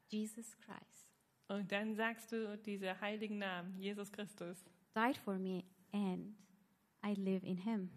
[0.09, 1.09] Jesus Christ
[1.49, 4.65] Und dann sagst du diese heiligen Namen, Jesus Christus.
[4.95, 6.35] Died for me, and
[7.03, 7.91] I live in Him.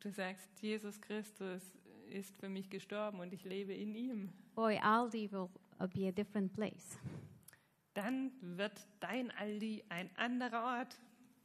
[0.00, 1.62] Du sagst, Jesus Christus
[2.08, 4.30] ist für mich gestorben und ich lebe in ihm.
[4.54, 5.48] Boy, Aldi will
[5.94, 6.98] be a different place.
[7.94, 10.98] dann wird dein Aldi ein anderer Ort.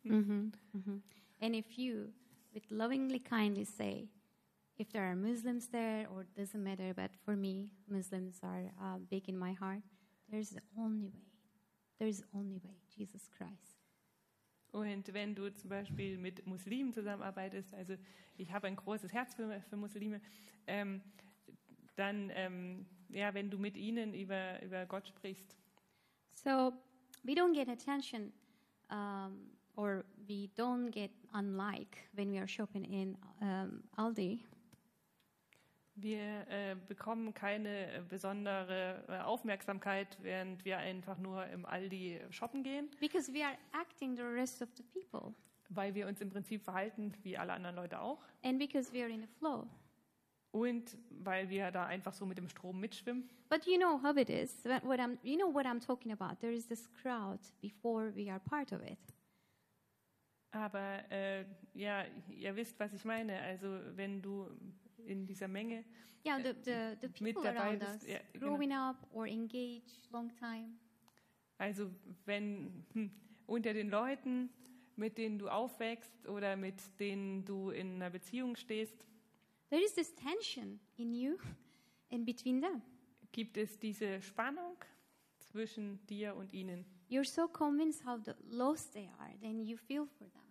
[0.03, 1.01] hmm hmm
[1.41, 2.13] And if you,
[2.53, 4.08] with lovingly kindly say,
[4.77, 8.99] if there are Muslims there, or it doesn't matter, but for me, Muslims are uh,
[9.10, 9.81] big in my heart,
[10.29, 11.25] there's the only way.
[11.99, 13.74] There's only way, Jesus Christ.
[14.75, 17.95] Und wenn du zum Beispiel mit Muslimen zusammenarbeitest, also
[18.38, 20.19] ich habe ein großes Herz für, für Muslime,
[20.67, 21.01] ähm,
[21.95, 25.57] dann, ähm, ja, wenn du mit ihnen über, über Gott sprichst,
[26.33, 26.73] So
[27.23, 28.33] we don't get attention,
[28.91, 34.41] um, or we don't get unlike when we are shopping in um, Aldi.
[35.95, 42.63] Wir äh, bekommen keine äh, besondere äh, Aufmerksamkeit, während wir einfach nur im Aldi shoppen
[42.63, 45.34] gehen, Because we are acting the rest of the people,
[45.69, 48.21] weil wir uns im Prinzip verhalten wie alle anderen Leute auch.
[48.43, 49.67] and because we are in a flow.
[50.51, 53.29] Und weil wir da einfach so mit dem Strom mitschwimmen.
[53.49, 54.63] But you know how it is.
[54.84, 56.39] What I'm, you know what I'm talking about.
[56.39, 58.97] There is this crowd before we are part of it.
[60.51, 63.38] Aber äh, ja, ihr wisst, was ich meine.
[63.41, 64.49] Also wenn du
[65.08, 65.84] in dieser Menge,
[66.26, 68.48] Yeah, the, the, the Mit dabei around bist, us, ja, genau.
[68.48, 70.74] growing up or engaged long time.
[71.60, 71.91] also
[72.26, 73.12] wenn hm,
[73.46, 74.50] unter den Leuten,
[74.96, 79.06] mit denen du aufwächst oder mit denen du in einer Beziehung stehst,
[79.70, 81.38] There is this tension in you
[82.12, 82.82] and between them.
[83.32, 84.78] gibt es diese Spannung
[85.38, 86.86] zwischen dir und ihnen.
[87.10, 90.44] You're so convinced how the lost they are, then you feel for them.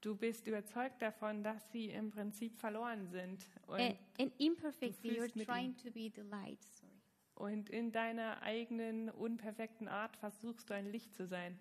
[0.00, 3.46] Du bist überzeugt davon, dass sie im Prinzip verloren sind.
[3.66, 6.62] Und, And, and imperfectly, you're trying to be the light.
[6.62, 6.90] Sorry.
[7.34, 11.58] und in deiner eigenen unperfekten Art versuchst du ein Licht zu sein.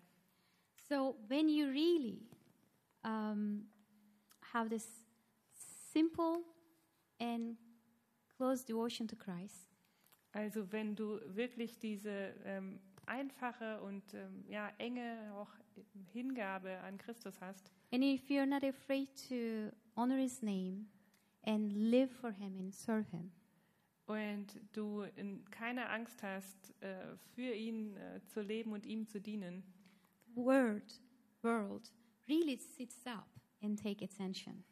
[0.90, 2.30] So when you really
[3.04, 3.70] um,
[4.54, 5.06] have this
[5.94, 6.44] simple
[7.20, 7.58] and
[8.36, 9.70] close devotion to Christ,
[10.32, 15.50] Also wenn du wirklich diese ähm, einfache und ähm, ja, enge auch
[16.14, 20.88] Hingabe an Christus hast and if you're not afraid to honor His name
[21.44, 23.32] and live for Him and serve Him,
[24.08, 29.22] und du in, keine Angst hast, äh, für ihn äh, zu leben und ihm zu
[29.22, 29.64] dienen,
[30.34, 31.00] word,
[31.44, 31.92] world
[32.28, 33.28] really sits up
[33.62, 34.64] and take attention.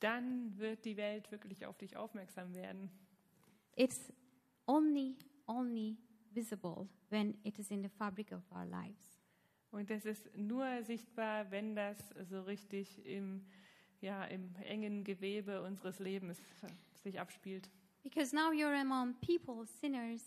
[0.00, 2.90] dann wird die Welt wirklich auf dich aufmerksam werden.
[3.76, 4.12] It's
[4.66, 5.16] only,
[5.46, 5.98] only
[6.32, 9.19] visible when it is in the fabric of our lives.
[9.70, 11.96] Und das ist nur sichtbar, wenn das
[12.28, 13.46] so richtig im,
[14.00, 16.40] ja, im engen Gewebe unseres Lebens
[16.94, 17.70] sich abspielt.
[18.02, 20.22] Because now you're among people, sinners,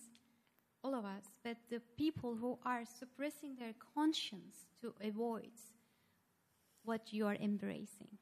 [0.83, 5.51] all of us, but the people who are suppressing their conscience to avoid
[6.83, 8.19] what you are embracing.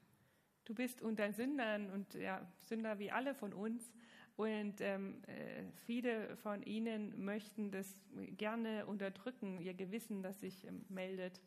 [0.64, 3.92] Du bist unter Sündern und ja, Sünder wie alle von uns.
[4.36, 7.94] Und ähm, äh, viele von ihnen möchten das
[8.36, 11.40] gerne unterdrücken, ihr Gewissen, das sich ähm, meldet.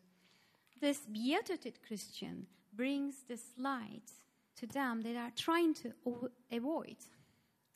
[0.80, 4.12] This beatified Christian brings this light
[4.60, 5.88] to them that are trying to
[6.50, 6.98] avoid.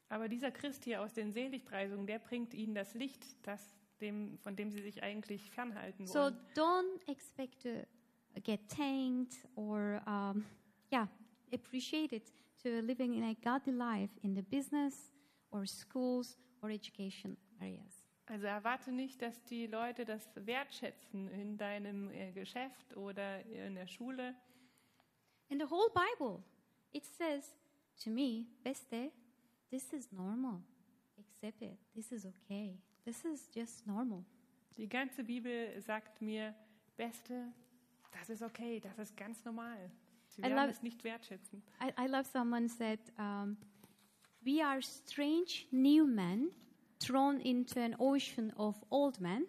[0.09, 4.57] Aber dieser Christ hier aus den Seligpreisungen, der bringt ihnen das Licht, das dem, von
[4.57, 6.37] dem sie sich eigentlich fernhalten So wollen.
[6.55, 7.85] don't expect to
[8.43, 10.45] get tanked or, um,
[10.93, 11.09] yeah,
[11.53, 15.11] appreciate it to living in a godly life in the business
[15.51, 18.05] or schools or education areas.
[18.27, 23.89] Also erwarte nicht, dass die Leute das wertschätzen in deinem äh, Geschäft oder in der
[23.89, 24.37] Schule.
[25.49, 26.43] In the whole Bible,
[26.93, 27.57] it says
[28.05, 29.11] to me, Beste,
[29.71, 30.63] this is normal.
[31.19, 31.79] Accept it.
[31.93, 32.79] This is okay.
[33.05, 34.25] This is just normal.
[34.77, 36.55] Die ganze Bibel sagt mir,
[36.97, 37.53] Beste,
[38.13, 39.91] das ist okay, das ist ganz normal.
[40.31, 41.63] Sie I love- es nicht wertschätzen.
[41.81, 43.57] I, I love someone said, um,
[44.43, 46.51] We are strange new men
[46.99, 49.45] thrown into an ocean of old men,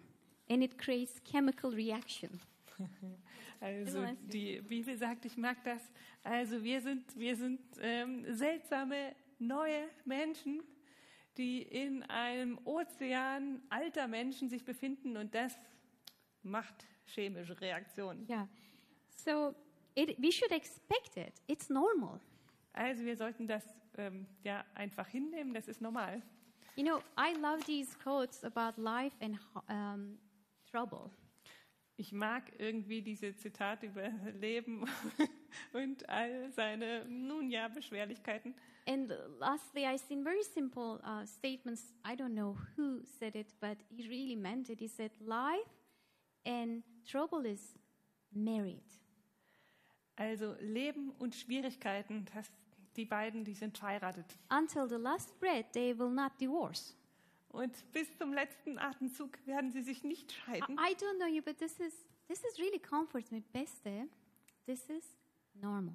[0.50, 2.40] and it creates chemical reaction.
[3.60, 5.80] Also die Bibel sagt, ich mag das.
[6.24, 10.64] Also wir sind, wir sind ähm, seltsame neue Menschen,
[11.36, 15.54] die in einem Ozean alter Menschen sich befinden und das
[16.42, 16.74] macht
[17.06, 18.28] chemische Reaktionen.
[18.28, 18.48] Yeah.
[19.14, 19.54] So
[19.94, 21.34] it, we should expect it.
[21.48, 22.20] It's normal.
[22.72, 23.64] Also wir sollten das
[23.98, 26.22] ähm, ja einfach hinnehmen, das ist normal.
[26.76, 30.18] You know, I love these quotes about life and um,
[30.70, 31.10] trouble.
[31.98, 34.08] Ich mag irgendwie diese Zitate über
[34.40, 34.86] Leben
[35.74, 38.54] und all seine, nun ja, Beschwerlichkeiten.
[38.86, 41.92] And lastly, I seen very simple uh, statements.
[42.04, 44.80] I don't know who said it, but he really meant it.
[44.80, 45.70] He said, "Life
[46.44, 47.78] and trouble is
[48.32, 49.01] married."
[50.16, 52.50] Also Leben und Schwierigkeiten, das,
[52.96, 54.26] die beiden, die sind verheiratet.
[54.50, 56.94] Until the last breath, they will not divorce.
[57.48, 60.76] Und bis zum letzten Atemzug werden sie sich nicht I, scheiden.
[60.78, 63.42] I don't know you, but this is this is really comforts me.
[63.52, 64.08] Beste,
[64.66, 65.04] this is
[65.54, 65.94] normal.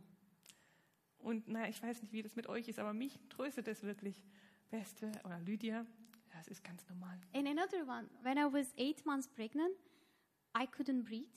[1.19, 4.23] Und na, ich weiß nicht, wie das mit euch ist, aber mich tröstet es wirklich.
[4.69, 5.85] Beste oder Lydia,
[6.33, 7.17] das ist ganz normal.
[7.33, 9.73] And another one, when I was eight months pregnant,
[10.55, 11.29] I couldn't breathe.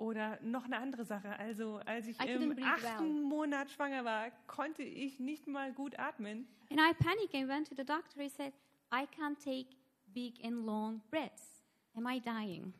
[0.00, 1.38] Oder noch eine andere Sache.
[1.38, 3.22] Also, als ich im achten well.
[3.22, 6.48] Monat schwanger war, konnte ich nicht mal gut atmen.
[6.70, 8.22] And I panicked and went to the doctor.
[8.22, 8.54] He said,
[8.90, 11.62] I can't take big and long breaths.
[11.94, 12.72] Am I dying?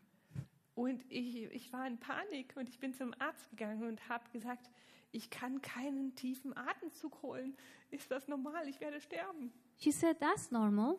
[0.74, 4.70] Und ich, ich war in Panik und ich bin zum Arzt gegangen und habe gesagt,
[5.12, 7.54] ich kann keinen tiefen Atemzug holen.
[7.90, 8.66] Ist das normal?
[8.66, 9.52] Ich werde sterben.
[9.76, 10.96] She said, That's normal.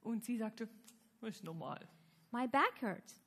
[0.00, 0.68] Und sie sagte,
[1.20, 1.78] ist normal.
[2.32, 3.21] My back hurts.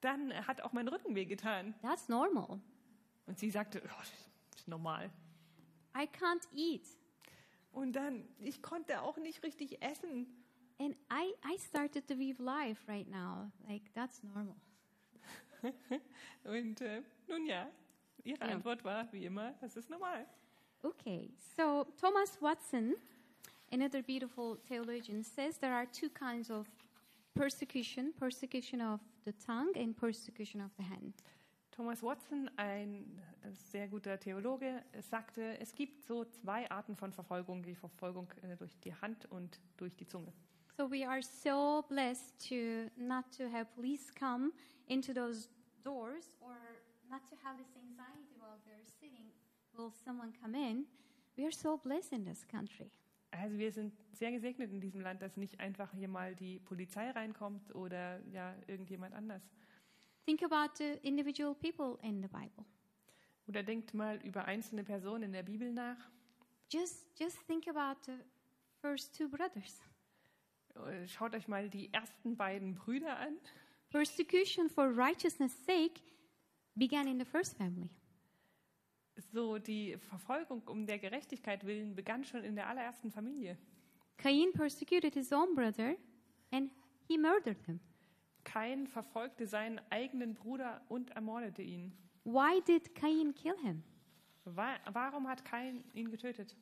[0.00, 1.74] Dann hat auch mein Rücken wehgetan.
[1.82, 2.60] That's normal.
[3.26, 4.02] Und sie sagte, oh,
[4.54, 5.10] ist normal.
[5.96, 6.86] I can't eat.
[7.72, 10.26] Und dann, ich konnte auch nicht richtig essen.
[10.78, 13.50] And I, I started to live life right now.
[13.66, 14.54] Like, that's normal.
[16.44, 17.68] Und äh, nun ja,
[18.22, 18.54] ihre Ja.
[18.54, 20.24] Antwort war, wie immer, das ist normal.
[20.82, 22.94] Okay, so Thomas Watson,
[23.72, 26.68] another beautiful theologian, says there are two kinds of
[27.38, 31.14] persecution persecution of the tongue and persecution of the hand.
[31.70, 33.22] Thomas Watson, ein
[33.52, 38.76] sehr guter Theologe, sagte, es gibt so zwei Arten von Verfolgung, die Verfolgung äh, durch
[38.80, 40.32] die Hand und durch die Zunge.
[40.76, 44.52] So we are so blessed to not to have police come
[44.86, 45.48] into those
[45.84, 46.56] doors or
[47.08, 49.30] not to have this anxiety while they're sitting.
[49.76, 50.86] Will someone come in?
[51.36, 52.90] We are so blessed in this country.
[53.30, 57.10] Also wir sind sehr gesegnet in diesem Land, dass nicht einfach hier mal die Polizei
[57.10, 59.42] reinkommt oder ja irgendjemand anders.
[60.24, 62.64] Think about the individual people in the Bible.
[63.46, 65.96] Oder denkt mal über einzelne Personen in der Bibel nach.
[66.70, 68.18] Just just think about the
[68.80, 69.80] first two brothers.
[70.74, 73.38] Äh, Schaut euch mal die ersten beiden Brüder an.
[73.90, 76.02] Persecution for righteousness' sake
[76.74, 77.88] began in the first family.
[79.32, 83.58] So die Verfolgung um der Gerechtigkeit willen begann schon in der allerersten Familie.
[84.16, 85.96] Cain persecuted his own brother
[86.50, 86.70] and
[87.06, 87.80] he murdered him.
[88.44, 91.92] Kain verfolgte seinen eigenen Bruder und ermordete ihn.
[92.24, 93.82] Why did Cain kill him?
[94.44, 96.56] Wa- Warum hat Kain ihn getötet?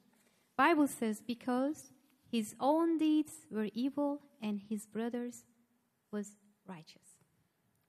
[0.56, 1.92] Bible says because
[2.30, 5.46] his own deeds were evil and his brothers
[6.10, 7.18] was righteous.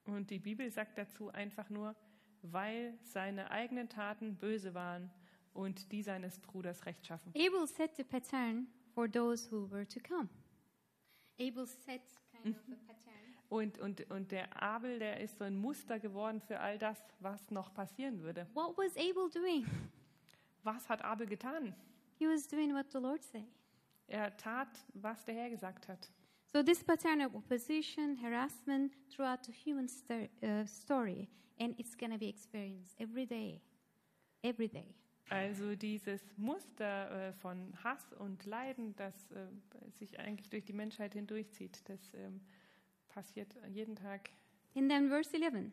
[0.05, 1.95] Und die Bibel sagt dazu einfach nur,
[2.41, 5.09] weil seine eigenen Taten böse waren
[5.53, 7.33] und die seines Bruders rechtschaffen.
[7.35, 10.29] Abel set the pattern for those who were to come.
[11.39, 13.13] Abel set kind of a pattern.
[13.49, 17.49] Und, und, und der Abel, der ist so ein Muster geworden für all das, was
[17.49, 18.45] noch passieren würde.
[18.53, 19.65] What was Abel doing?
[20.63, 21.73] Was hat Abel getan?
[22.19, 23.45] He was doing what the Lord said.
[24.07, 26.09] Er tat, was der Herr gesagt hat.
[26.53, 31.29] So this pattern of opposition, harassment throughout the human uh, story,
[31.59, 33.61] and it's going to be experienced every day,
[34.43, 34.95] every day.
[35.29, 39.47] Also dieses Muster äh, von Hass und Leiden, das äh,
[39.99, 42.39] sich eigentlich durch die Menschheit hindurchzieht, das ähm,
[43.09, 44.29] passiert jeden Tag.
[44.73, 45.71] And then verse 11.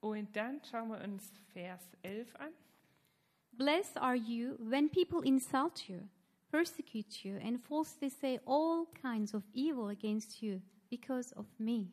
[0.00, 2.52] Und dann schauen wir uns Vers 11 an.
[3.52, 6.00] Blessed are you when people insult you,
[6.54, 11.88] persecute you, and falsely say all kinds of evil against you because of me.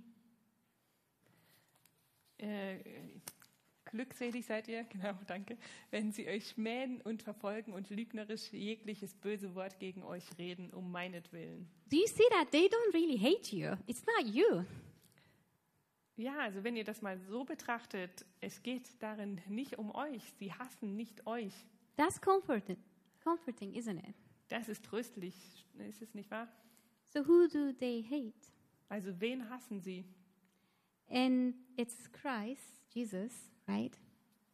[2.38, 2.78] Äh,
[3.86, 5.58] glückselig seid ihr, genau, danke,
[5.90, 10.92] wenn sie euch schmähen und verfolgen und lügnerisch jegliches böse Wort gegen euch reden, um
[10.92, 11.68] meinetwillen.
[11.90, 12.52] Do you see that?
[12.52, 13.76] They don't really hate you.
[13.88, 14.64] It's not you.
[16.18, 20.54] Ja, also wenn ihr das mal so betrachtet, es geht darin nicht um euch, sie
[20.54, 21.54] hassen nicht euch.
[21.98, 22.78] That's comforting,
[23.24, 24.16] comforting, isn't it?
[24.52, 26.48] Das ist tröstlich, ist es nicht wahr?
[27.14, 28.52] So who do they hate?
[28.90, 30.04] Also wen hassen sie?
[31.10, 33.32] And it's Christ, Jesus,
[33.68, 33.98] right?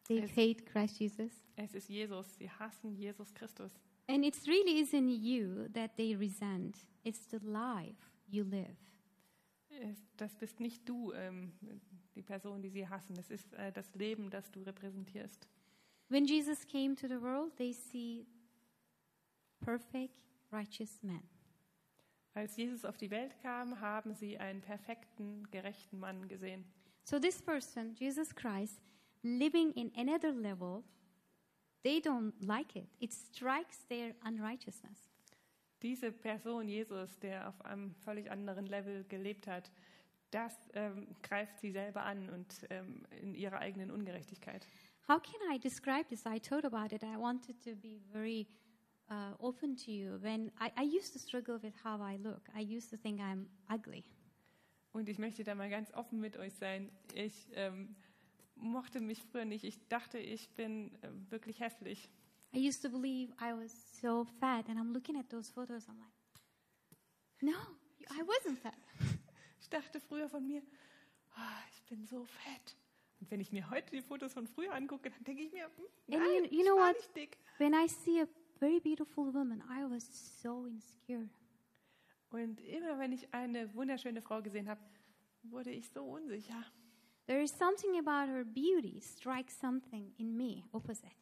[0.06, 0.30] They Yes.
[0.36, 1.32] hate Christ Jesus.
[1.56, 3.72] Es ist Jesus, sie hassen Jesus Christus.
[4.08, 7.98] And it really isn't you that they resent, it's the life
[8.28, 8.76] you live.
[9.70, 11.52] Es- Das bist nicht du, ähm,
[12.14, 13.14] die Person, die sie hassen.
[13.16, 15.48] Das ist äh, das Leben, das du repräsentierst.
[16.08, 18.24] When Jesus came to the world, they see
[19.60, 21.22] perfect, righteous man.
[22.34, 26.64] Als Jesus auf die Welt kam, haben sie einen perfekten, gerechten Mann gesehen.
[27.04, 28.80] So this person, Jesus Christ,
[29.22, 30.84] living in another level,
[31.82, 32.88] they don't like it.
[33.00, 35.10] It strikes their unrighteousness.
[35.82, 39.70] Diese Person, Jesus, der auf einem völlig anderen Level gelebt hat,
[40.30, 44.66] das ähm, greift sie selber an und ähm, in ihrer eigenen Ungerechtigkeit.
[45.08, 46.24] How can I describe this?
[46.26, 47.02] I thought about it.
[47.02, 48.46] I wanted to be very
[49.10, 52.42] uh, open to you when I, I used to struggle with how I look.
[52.56, 54.04] I used to think I'm ugly.
[54.92, 56.90] Und ich möchte da mal ganz offen mit euch sein.
[57.14, 57.94] Ich ähm,
[58.56, 59.64] mochte mich früher nicht.
[59.64, 62.10] Ich dachte, ich bin äh, wirklich hässlich.
[62.54, 65.86] I used to believe I was so fat, and I'm looking at those photos.
[65.88, 66.12] I'm like,
[67.42, 67.52] no,
[68.10, 68.74] I wasn't fat.
[69.60, 70.62] Ich dachte früher von mir,
[71.36, 72.76] "Ah, ich bin so fett.
[73.20, 75.84] Und wenn ich mir heute die Fotos von früher angucke, dann denke ich mir, hm,
[76.06, 76.96] nein, you- you ich know war what?
[76.96, 77.36] nicht dick.
[77.58, 78.26] When I see a
[78.58, 80.04] very beautiful woman, I was
[80.42, 81.28] so insecure.
[82.30, 84.80] Und immer wenn ich eine wunderschöne Frau gesehen habe,
[85.42, 86.64] wurde ich so unsicher.
[87.26, 91.14] There is something about her beauty strikes something in me opposite.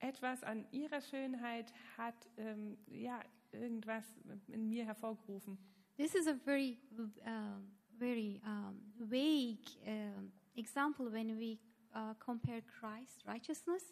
[0.00, 3.20] Etwas an ihrer Schönheit hat ähm, ja
[3.52, 4.04] irgendwas
[4.48, 5.58] in mir hervorgerufen.
[5.96, 6.78] This is a very,
[7.26, 11.58] um, very um, vague um, example when we
[11.94, 13.82] uh, compare Christ's righteousness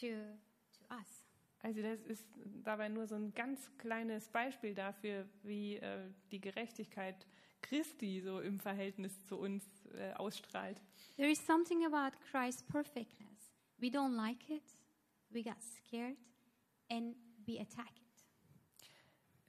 [0.00, 0.06] to,
[0.72, 1.24] to us.
[1.64, 2.28] Also das ist
[2.62, 7.26] dabei nur so ein ganz kleines Beispiel dafür, wie äh, die Gerechtigkeit
[7.62, 10.78] Christi so im Verhältnis zu uns äh, ausstrahlt.
[11.16, 13.50] There is something about Christ's perfectness.
[13.78, 14.62] We don't like it,
[15.30, 16.18] we got scared,
[16.90, 18.24] and we attack it.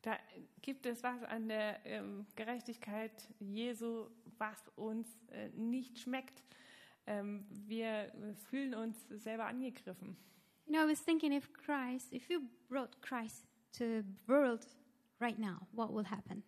[0.02, 0.18] Da
[0.62, 4.08] gibt es was an der ähm, Gerechtigkeit Jesu,
[4.38, 6.46] was uns äh, nicht schmeckt.
[7.08, 10.16] Ähm, wir äh, fühlen uns selber angegriffen.
[10.66, 14.66] You know, I was thinking if Christ, if you brought Christ to the world
[15.20, 16.44] right now, what will happen?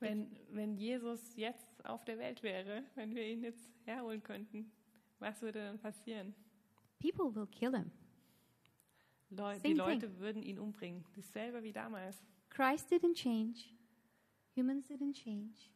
[0.00, 4.70] Wenn, wenn Jesus jetzt auf der Welt wäre, wenn wir ihn jetzt herholen könnten,
[5.18, 6.34] was würde dann passieren?
[7.00, 7.90] People will kill him.
[9.30, 9.76] Leu Same die thing.
[9.76, 11.04] Leute würden ihn umbringen.
[11.16, 12.22] Dasselbe wie damals.
[12.50, 13.70] Christ didn't change.
[14.54, 15.70] Humans didn't change.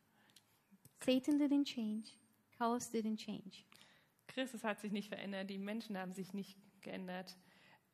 [1.04, 2.12] Satan didn't change.
[2.56, 3.64] Chaos didn't change.
[4.28, 7.36] Christus hat sich nicht verändert, die Menschen haben sich nicht geändert,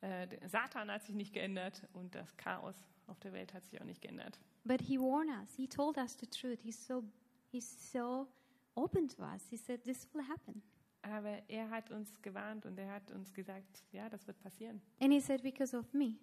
[0.05, 2.77] äh, Satan hat sich nicht geändert und das Chaos
[3.07, 4.39] auf der Welt hat sich auch nicht geändert.
[4.65, 5.55] But he warned us.
[5.57, 6.61] He told us the truth.
[6.63, 7.03] He's so
[7.51, 8.27] he's so
[8.75, 9.47] open to us.
[9.49, 10.63] He said this will happen.
[11.03, 14.81] Aber er hat uns gewarnt und er hat uns gesagt, ja, das wird passieren.
[15.01, 16.17] And he said because of me.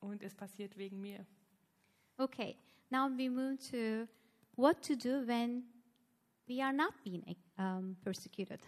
[0.00, 1.26] Und es passiert wegen mir.
[2.18, 2.56] Okay.
[2.90, 4.08] Now we move to
[4.56, 5.64] what to do when
[6.46, 7.24] we are not being
[7.58, 8.60] um, persecuted.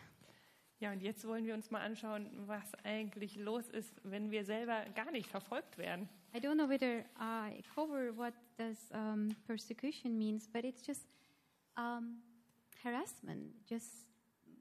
[0.81, 4.85] Ja, und jetzt wollen wir uns mal anschauen, was eigentlich los ist, wenn wir selber
[4.95, 6.09] gar nicht verfolgt werden.
[6.33, 11.05] I don't know whether I cover what does um, persecution means, but it's just
[11.77, 12.23] um,
[12.85, 14.07] harassment, just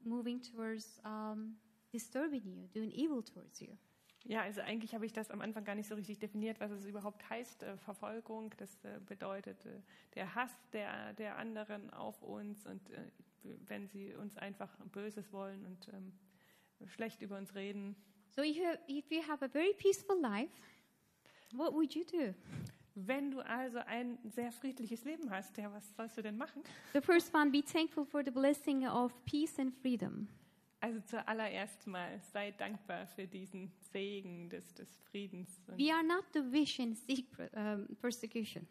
[0.02, 1.56] moving towards um,
[1.92, 3.76] disturbing you, doing evil towards you.
[4.24, 6.84] Ja, also eigentlich habe ich das am Anfang gar nicht so richtig definiert, was es
[6.84, 8.52] überhaupt heißt, äh, Verfolgung.
[8.58, 9.80] Das äh, bedeutet äh,
[10.16, 12.82] der Hass der, der anderen auf uns und
[13.66, 16.12] wenn sie uns einfach Böses wollen und ähm,
[16.86, 17.96] schlecht über uns reden.
[18.30, 20.52] So if you, if you have a very peaceful life,
[21.52, 22.34] what would you do?
[22.94, 26.62] Wenn du also ein sehr friedliches Leben hast, ja, was sollst du denn machen?
[26.92, 30.28] The first one, be thankful for the blessing of peace and freedom.
[30.80, 35.60] Also zuallererst mal sei dankbar für diesen Segen des, des Friedens.
[35.76, 38.66] We are not the wish and seek um, persecution.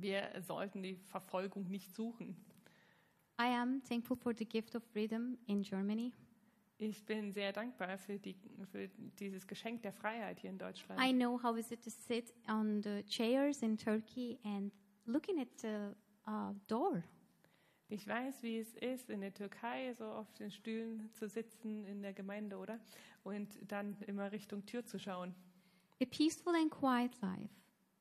[0.00, 2.36] wir sollten die Verfolgung nicht suchen.
[3.40, 6.12] I am thankful for the gift of freedom in Germany.
[6.78, 8.36] Ich bin sehr dankbar für, die,
[8.70, 11.00] für dieses Geschenk der Freiheit hier in Deutschland.
[11.00, 14.72] I know how is it to sit on the chairs in Turkey and
[15.06, 15.94] looking at the
[16.26, 17.02] uh, door.
[17.88, 22.02] Ich weiß, wie es ist, in der Türkei so auf den Stühlen zu sitzen in
[22.02, 22.80] der Gemeinde, oder?
[23.22, 25.34] Und dann immer Richtung Tür zu schauen.
[26.02, 27.54] A peaceful and quiet life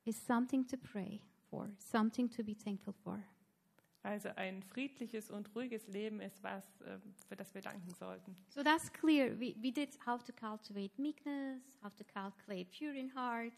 [0.06, 3.22] is something to pray for, something to be thankful for.
[4.04, 8.36] Also ein friedliches und ruhiges Leben ist was, äh, für das wir danken sollten.
[8.49, 9.39] So that's clear.
[9.39, 13.54] We, we did how to cultivate meekness, how to cultivate pure in heart,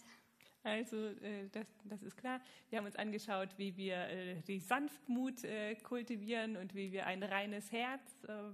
[0.66, 2.42] Also äh, das, das ist klar.
[2.70, 7.22] Wir haben uns angeschaut, wie wir äh, die Sanftmut äh, kultivieren und wie wir ein
[7.22, 8.02] reines Herz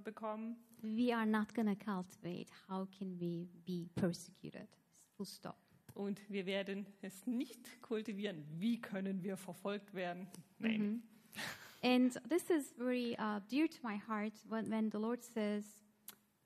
[0.03, 0.57] bekommen.
[0.81, 4.67] we are not to cultivate how can we be persecuted.
[5.15, 5.55] Full stop.
[5.93, 8.43] Und wir werden es nicht kultivieren.
[8.59, 10.27] Wie können wir verfolgt werden?
[10.59, 11.03] Nein.
[11.83, 15.63] And this is very uh, dear to my heart when, when the Lord says,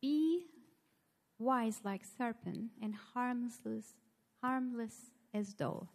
[0.01, 0.45] Be
[1.39, 3.95] wise like serpent and harmless,
[4.41, 5.88] harmless as dove.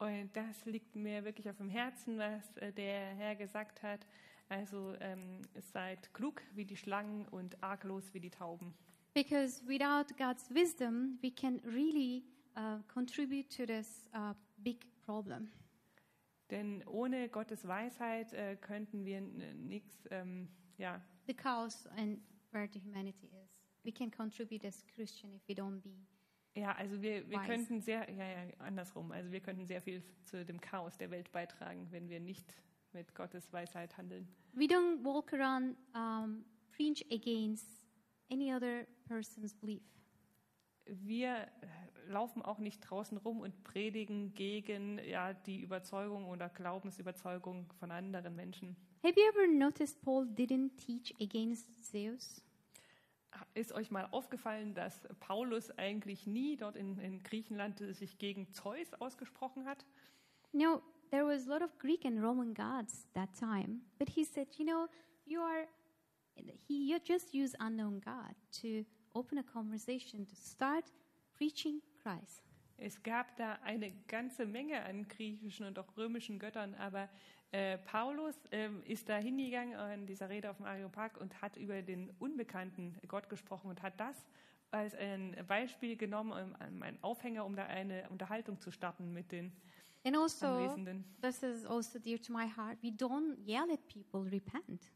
[0.00, 4.06] Und das liegt mir wirklich auf dem Herzen, was äh, der Herr gesagt hat.
[4.48, 5.42] Also ähm,
[5.72, 8.74] seid klug wie die Schlangen und arglos wie die Tauben.
[9.14, 12.24] Because without God's wisdom, we can really
[12.56, 15.50] uh, contribute to this uh, big problem.
[16.50, 22.20] Denn ohne Gottes Weisheit äh, könnten wir nichts, ähm, ja, The chaos and
[22.52, 23.58] where the humanity is.
[23.84, 25.90] We can contribute as Christian if we don't be
[26.54, 29.12] Ja, also wir, wir könnten sehr, ja, ja, andersrum.
[29.12, 32.52] Also wir könnten sehr viel zu dem Chaos der Welt beitragen, wenn wir nicht
[32.92, 34.26] mit Gottes Weisheit handeln.
[34.54, 37.86] We don't walk around um, preach against
[38.32, 39.82] any other person's belief.
[40.88, 41.48] Wir äh,
[42.08, 48.34] laufen auch nicht draußen rum und predigen gegen ja, die Überzeugung oder Glaubensüberzeugung von anderen
[48.34, 48.76] Menschen.
[49.02, 52.42] Have you ever noticed Paul didn't teach against Zeus?
[53.54, 58.94] Ist euch mal aufgefallen, dass Paulus eigentlich nie dort in, in Griechenland sich gegen Zeus
[58.94, 59.84] ausgesprochen hat?
[60.52, 64.48] No, there was a lot of Greek and Roman gods that time, but he said,
[64.56, 64.88] you know,
[65.26, 65.68] you are
[66.66, 68.84] he you just use unknown God to
[69.14, 70.84] open a conversation to start
[71.36, 72.42] preaching Christ.
[72.76, 77.08] Es gab da eine ganze Menge an griechischen und auch römischen Göttern, aber
[77.50, 81.82] äh, Paulus ähm, ist da hingegangen in dieser Rede auf dem Areopag und hat über
[81.82, 84.16] den unbekannten Gott gesprochen und hat das
[84.70, 89.52] als ein Beispiel genommen, um, einen Aufhänger, um da eine Unterhaltung zu starten mit den
[90.04, 91.04] And also, Anwesenden.
[91.20, 92.78] this is also dear to my heart.
[92.82, 94.92] We don't yell at people, repent.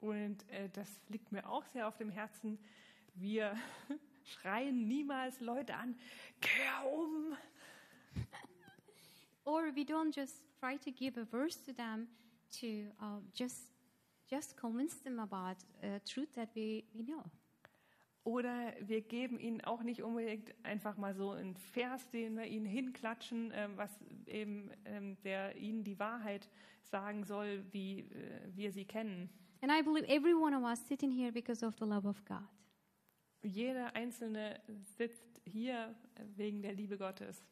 [0.00, 2.58] Und äh, das liegt mir auch sehr auf dem Herzen.
[3.20, 3.56] Wir
[4.24, 5.96] schreien niemals Leute an,
[6.40, 7.36] kehr um.
[9.44, 12.06] Or we don't just try to give a verse to them
[12.60, 13.72] to uh, just
[14.28, 17.24] just convince them about uh, truth that we, we know.
[18.24, 22.66] Oder wir geben ihnen auch nicht unbedingt einfach mal so einen Vers, den wir ihnen
[22.66, 23.90] hinklatschen, ähm, was
[24.26, 26.48] eben ähm, der ihnen die Wahrheit
[26.82, 29.30] sagen soll, wie äh, wir sie kennen.
[29.62, 32.46] And I believe every one of us sitting here because of the love of God.
[33.42, 34.60] Jeder Einzelne
[34.96, 35.94] sitzt hier
[36.36, 37.44] wegen der Liebe Gottes.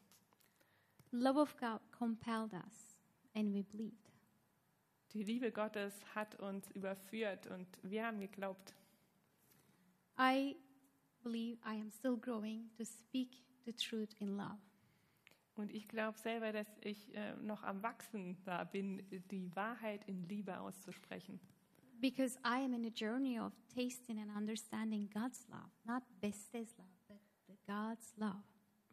[1.11, 2.99] Love of God compelled us,
[3.33, 4.11] and we believed.
[5.13, 8.75] Die Liebe Gottes hat uns überführt und wir haben geglaubt.
[10.19, 10.57] I
[11.23, 14.59] believe I am still growing to speak the truth in love.
[15.55, 20.27] Und ich glaube selber, dass ich äh, noch am Wachsen da bin, die Wahrheit in
[20.27, 21.39] Liebe auszusprechen.
[21.99, 26.87] Because I am in a journey of tasting and understanding God's love, not Beste's love,
[27.07, 27.17] but
[27.47, 28.43] the God's love.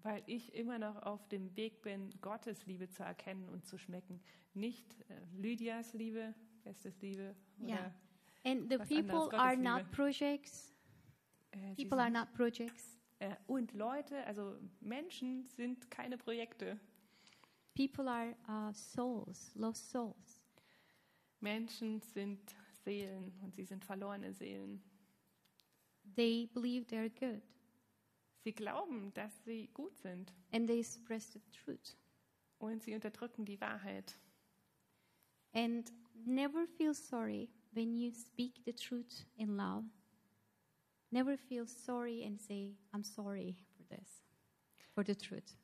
[0.02, 4.20] Weil ich immer noch auf dem Weg bin, Gottes Liebe zu erkennen und zu schmecken.
[4.54, 7.34] Nicht äh, Lydias Liebe, Bestes Liebe.
[7.60, 7.94] Oder, Yeah.
[8.44, 9.90] And the Was people anderes, are Gottes not Liebe.
[9.96, 10.74] projects.
[11.52, 12.98] äh, People are not projects.
[13.20, 16.78] äh, und Leute, also Menschen sind keine Projekte.
[17.74, 20.42] People are uh, souls, lost souls.
[21.40, 22.54] Menschen sind
[22.84, 24.82] Seelen und sie sind verlorene Seelen.
[26.16, 27.42] They believe they're good
[28.44, 31.96] Sie glauben, dass sie gut sind and they express the truth.
[32.58, 34.18] und sie unterdrücken die Wahrheit.
[35.52, 35.90] And
[36.26, 39.84] never feel sorry when you speak the truth in love.
[41.10, 44.22] Never feel sorry and say, I'm sorry for this,
[44.94, 45.56] for the truth.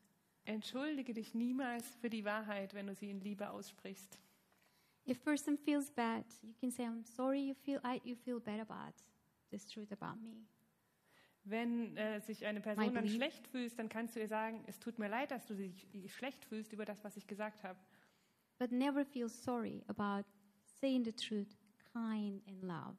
[0.45, 4.19] Entschuldige dich niemals für die Wahrheit, wenn du sie in Liebe aussprichst.
[5.07, 8.61] If person feels bad, you can say, I'm sorry you feel, I, you feel bad
[8.61, 8.95] about
[9.51, 10.47] this truth about me.
[11.45, 14.99] Wenn äh, sich eine Person dann schlecht fühlt, dann kannst du ihr sagen, es tut
[14.99, 17.79] mir leid, dass du dich schlecht fühlst über das, was ich gesagt habe.
[18.59, 20.29] But never feel sorry about
[20.81, 21.57] saying the truth,
[21.93, 22.97] kind and love.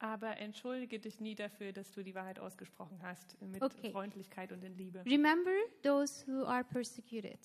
[0.00, 3.90] Aber entschuldige dich nie dafür, dass du die Wahrheit ausgesprochen hast, mit Okay.
[3.90, 5.04] Freundlichkeit und in Liebe.
[5.04, 7.38] Remember those who are persecuted.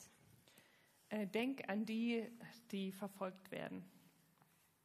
[1.14, 2.28] Äh, denk an die,
[2.72, 3.86] die verfolgt werden.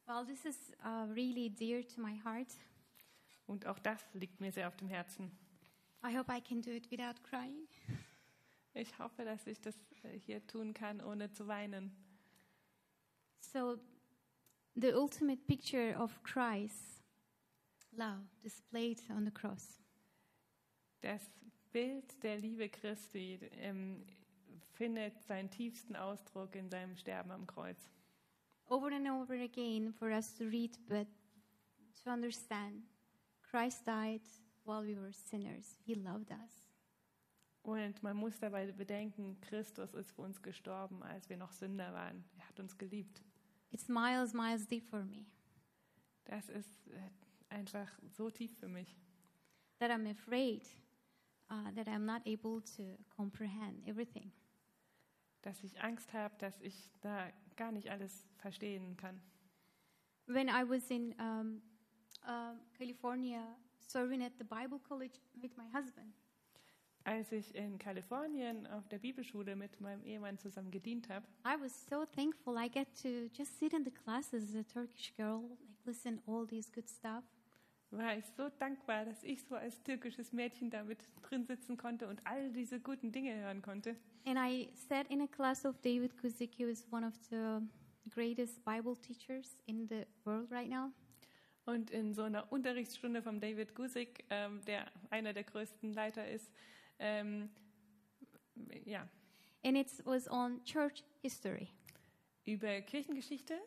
[0.05, 2.55] Well, this is uh, really dear to my heart.
[3.47, 5.31] Und auch das liegt mir sehr auf dem Herzen.
[6.05, 7.67] I hope I can do it without crying.
[8.75, 11.91] Ich hoffe, dass ich das äh, hier tun kann, ohne zu weinen.
[13.39, 13.79] So,
[14.75, 17.01] the ultimate picture of Christ,
[17.91, 19.81] love, displayed on the cross.
[21.01, 21.31] Das
[21.71, 24.05] Bild der Liebe Christi ähm,
[24.79, 27.91] findet seinen tiefsten Ausdruck in seinem Sterben am Kreuz.
[28.67, 31.05] Over and over again for us to read, but
[32.01, 32.83] to understand,
[33.41, 34.21] Christ died
[34.63, 35.77] while we were sinners.
[35.85, 36.69] He loved us.
[37.61, 42.23] Und man muss dabei bedenken, Christus ist für uns gestorben, als wir noch Sünder waren.
[42.37, 43.21] Er hat uns geliebt.
[43.71, 45.25] It's miles, miles deep for me
[46.23, 47.09] Das ist äh,
[47.49, 48.95] einfach so tief für mich,
[49.79, 50.63] that I'm afraid
[51.49, 54.31] uh, that I'm not able to comprehend everything.
[55.41, 59.21] Dass ich Angst habe, dass ich da gar nicht alles verstehen kann.
[60.27, 61.61] When I was in um,
[62.27, 63.41] uh, California
[63.79, 66.13] serving at the Bible college with my husband,
[67.05, 71.87] Als ich in Kalifornien auf der Bibelschule mit meinem Ehemann zusammen gedient habe, I was
[71.87, 72.55] so thankful.
[72.57, 76.45] I get to just sit in the classes as a Turkish girl, like listen all
[76.45, 77.23] these good stuff.
[77.91, 82.07] War ich so dankbar, dass ich so als türkisches Mädchen da mit drin sitzen konnte
[82.07, 83.95] und all diese guten Dinge hören konnte.
[84.25, 86.53] And I sat in a class of David Kuzik.
[86.55, 87.59] He was one of the
[88.09, 90.91] greatest Bible teachers in the world right now.
[91.65, 96.51] Und in so einer Unterrichtsstunde von David Guzik, ähm, der einer der größten Leiter ist,
[96.99, 97.49] ähm,
[98.85, 99.07] ja,
[99.63, 101.69] And it was on church history.
[102.45, 103.59] über Kirchengeschichte.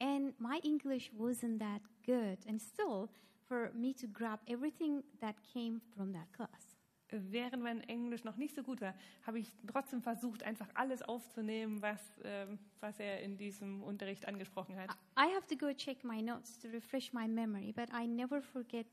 [0.00, 2.38] And my English wasn't that good.
[2.48, 3.08] And still,
[3.50, 6.76] for me to grab everything that came from that class.
[7.10, 8.94] Während mein Englisch noch nicht so gut war,
[9.26, 14.76] habe ich trotzdem versucht, einfach alles aufzunehmen, was, ähm, was er in diesem Unterricht angesprochen
[14.76, 14.90] hat.
[15.18, 18.86] I have to go check my notes to refresh my memory, but I never forget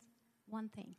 [0.49, 0.95] one thing.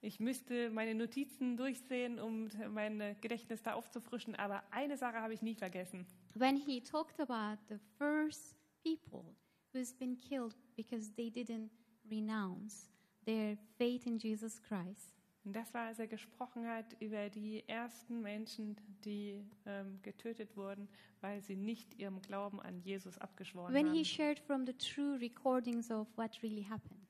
[0.00, 5.42] Ich müsste meine Notizen durchsehen, um mein Gedächtnis da aufzufrischen, aber eine Sache habe ich
[5.42, 6.06] nie vergessen.
[6.34, 9.36] When he talked about the first people
[9.74, 11.70] who's been killed because they didn't
[12.10, 12.90] renounce
[13.24, 15.14] their faith in Jesus Christ.
[15.44, 20.88] Und das war, als er gesprochen hat über die ersten Menschen, die ähm, getötet wurden,
[21.20, 24.04] weil sie nicht ihrem Glauben an Jesus abgeschworen When he haben.
[24.04, 27.00] shared from the true recordings of what really happened.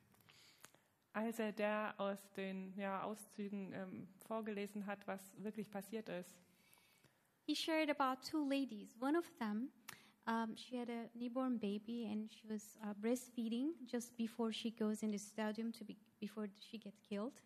[1.15, 6.37] Als er da aus den ja, Auszügen ähm, vorgelesen hat, was wirklich passiert ist.
[7.47, 8.95] He shared about two ladies.
[9.01, 9.71] One of them,
[10.27, 15.03] um, she had a newborn baby and she was uh, breastfeeding just before she goes
[15.03, 17.43] in the stadium to be, before she gets killed.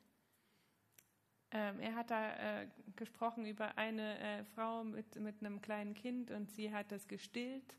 [1.53, 6.31] Ähm, er hat da äh, gesprochen über eine äh, Frau mit, mit einem kleinen Kind
[6.31, 7.75] und sie hat das gestillt,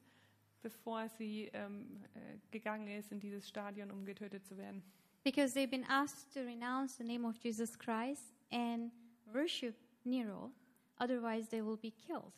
[0.62, 4.84] bevor sie ähm, äh, gegangen ist in dieses Stadion, um getötet zu werden.
[5.24, 8.92] Because they've been asked to renounce the name of Jesus Christ and
[9.34, 10.52] worship Nero,
[10.98, 12.34] otherwise they will be killed.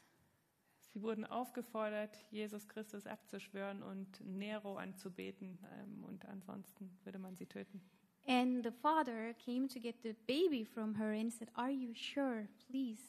[0.93, 7.47] Sie wurden aufgefordert, Jesus Christus abzuschwören und Nero anzubeten ähm, und ansonsten würde man sie
[7.47, 7.81] töten.
[8.27, 12.47] And the father came to get the baby from her and said, Are you sure?
[12.69, 13.01] Please,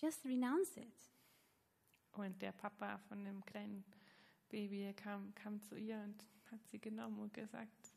[0.00, 0.92] just renounce it.
[2.12, 3.84] Und der Papa von dem kleinen
[4.50, 7.94] Baby kam, kam zu ihr und hat sie genommen und gesagt,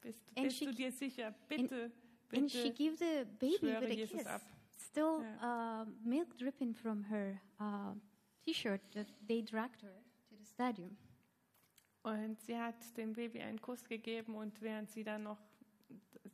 [0.00, 1.34] bist, And bist she- du dir sicher?
[1.48, 1.92] Bitte,
[2.34, 2.72] and she bitte.
[2.72, 4.26] gave the baby with a Jesus kiss.
[4.26, 4.40] ab.
[4.78, 7.92] Still uh, milk dripping from her uh,
[8.48, 10.96] t-shirt that they dragged her to the stadium.
[12.02, 15.38] Und sie hat dem Baby einen Kuss gegeben und während sie dann noch,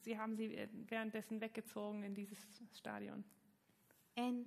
[0.03, 2.39] sie haben sie währenddessen weggezogen in dieses
[2.79, 3.25] Stadion.
[4.17, 4.47] And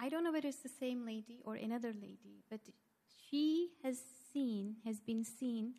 [0.00, 2.60] I don't know whether it's the same lady or another lady, but
[3.28, 3.98] she has
[4.32, 5.74] seen, has been seen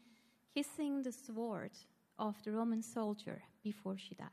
[0.53, 1.71] kissing the sword
[2.17, 4.27] of the Roman soldier before she died.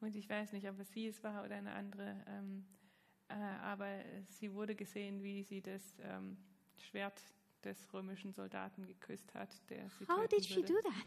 [0.00, 2.85] Und ich weiß nicht, ob es sie es war oder eine andere, ähm, äh,
[3.28, 6.36] aber sie wurde gesehen, wie sie das ähm,
[6.78, 7.20] Schwert
[7.64, 10.74] des römischen Soldaten geküsst hat, der sie How did she würde.
[10.74, 11.06] do that?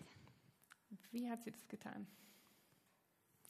[1.12, 2.08] Wie hat sie das getan?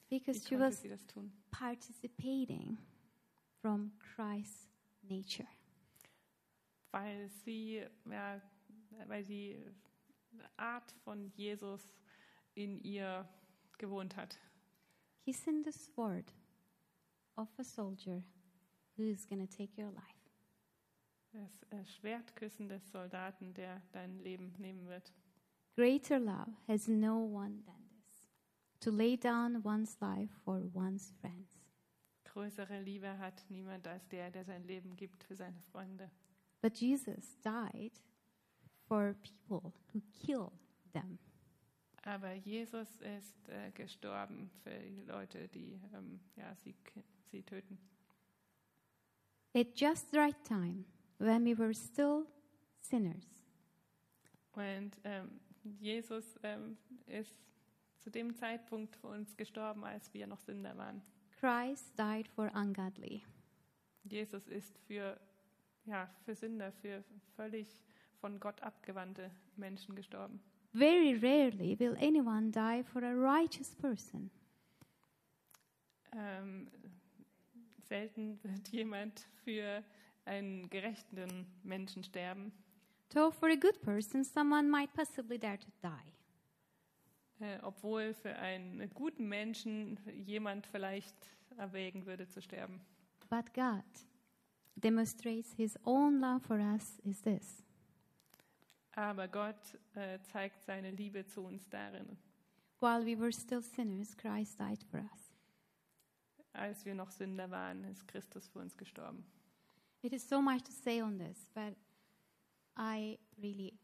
[0.08, 1.32] Because Wie she was sie das tun?
[1.50, 2.78] participating
[3.60, 4.68] from Christ's
[5.02, 5.48] nature.
[6.92, 8.40] Weil sie, ja,
[9.06, 9.56] weil die
[10.56, 11.88] Art von Jesus
[12.54, 13.28] in ihr
[13.78, 14.38] gewohnt hat.
[15.24, 16.32] Kissing the sword
[17.36, 18.22] of a soldier
[19.00, 20.04] who is going to take your life.
[21.32, 25.12] Das äh, Schwertküssen des Soldaten, der dein Leben nehmen wird.
[25.76, 28.28] Greater love has no one than this
[28.80, 31.58] to lay down one's life for one's friends.
[32.24, 36.10] Größere Liebe hat niemand als der, der sein Leben gibt für seine Freunde.
[36.60, 37.92] But Jesus died
[38.86, 40.50] for people who kill
[40.92, 41.18] them.
[42.02, 46.74] Aber Jesus ist äh, gestorben für die Leute, die ähm, ja, sie,
[47.30, 47.78] sie töten.
[49.54, 50.84] At just the right time,
[51.18, 52.26] when we were still
[52.80, 53.40] sinners,
[54.52, 55.40] Und ähm,
[55.80, 56.76] Jesus ähm,
[57.06, 57.36] ist
[57.98, 61.02] zu dem Zeitpunkt für uns gestorben, als wir noch Sünder waren.
[61.38, 63.22] Christ died for ungodly.
[64.04, 65.18] Jesus ist für,
[65.84, 67.04] ja, für Sünder, für
[67.36, 67.80] völlig
[68.20, 70.40] von Gott abgewandte Menschen gestorben.
[70.72, 74.30] Very rarely will anyone die for a righteous person.
[76.12, 76.68] Ähm,
[77.90, 79.82] selten wird jemand für
[80.24, 82.52] einen gerechten Menschen sterben,
[83.12, 87.44] Though for a good person, someone might possibly dare to die.
[87.44, 91.16] äh, obwohl für einen guten Menschen jemand vielleicht
[91.56, 92.80] erwägen würde zu sterben.
[93.28, 93.82] But God
[94.76, 97.64] demonstrates his own love for us is this.
[98.92, 102.16] Aber Gott äh, zeigt seine Liebe zu uns darin,
[102.80, 105.29] While we were still sinners, Christ died for us.
[106.52, 109.24] Als wir noch Sünder waren, ist Christus für uns gestorben.
[110.02, 111.76] It is so much to say on this, but
[112.76, 113.74] I really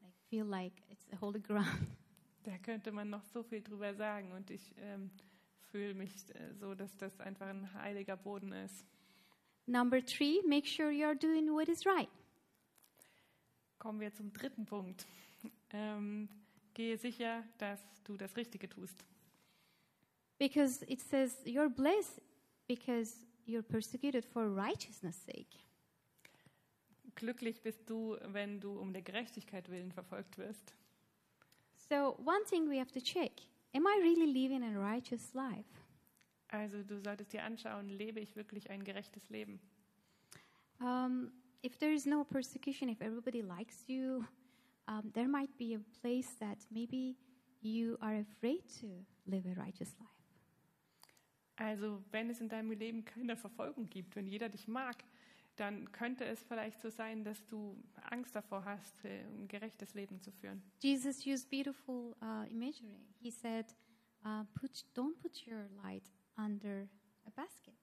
[0.00, 1.66] like, feel like it's a holy ground.
[2.44, 5.10] Da könnte man noch so viel drüber sagen und ich ähm,
[5.70, 8.86] fühle mich äh, so, dass das einfach ein heiliger Boden ist.
[9.66, 12.08] Number three, make sure you're doing what is right.
[13.78, 15.06] Kommen wir zum dritten Punkt.
[15.70, 16.30] Ähm,
[16.72, 19.04] gehe sicher, dass du das Richtige tust.
[20.38, 22.20] Because it says you're blessed
[22.68, 23.14] because
[23.46, 25.64] you're persecuted for righteousness' sake.
[27.16, 30.74] Glücklich bist du, wenn du um der Gerechtigkeit willen verfolgt wirst.
[31.88, 33.32] So, one thing we have to check
[33.74, 35.66] am I really living a righteous life?
[36.50, 39.60] Also du solltest dir anschauen, lebe ich wirklich ein gerechtes Leben?
[40.80, 41.32] Um,
[41.62, 44.24] if there is no persecution, if everybody likes you,
[44.86, 47.16] um, there might be a place that maybe
[47.60, 50.17] you are afraid to live a righteous life.
[51.58, 54.96] Also wenn es in deinem Leben keine Verfolgung gibt, wenn jeder dich mag,
[55.56, 57.76] dann könnte es vielleicht so sein, dass du
[58.10, 60.62] Angst davor hast, äh, ein gerechtes Leben zu führen.
[60.78, 63.08] Jesus used beautiful uh, imagery.
[63.20, 63.66] He said,
[64.24, 66.88] uh, put, "Don't put your light under
[67.26, 67.74] a basket."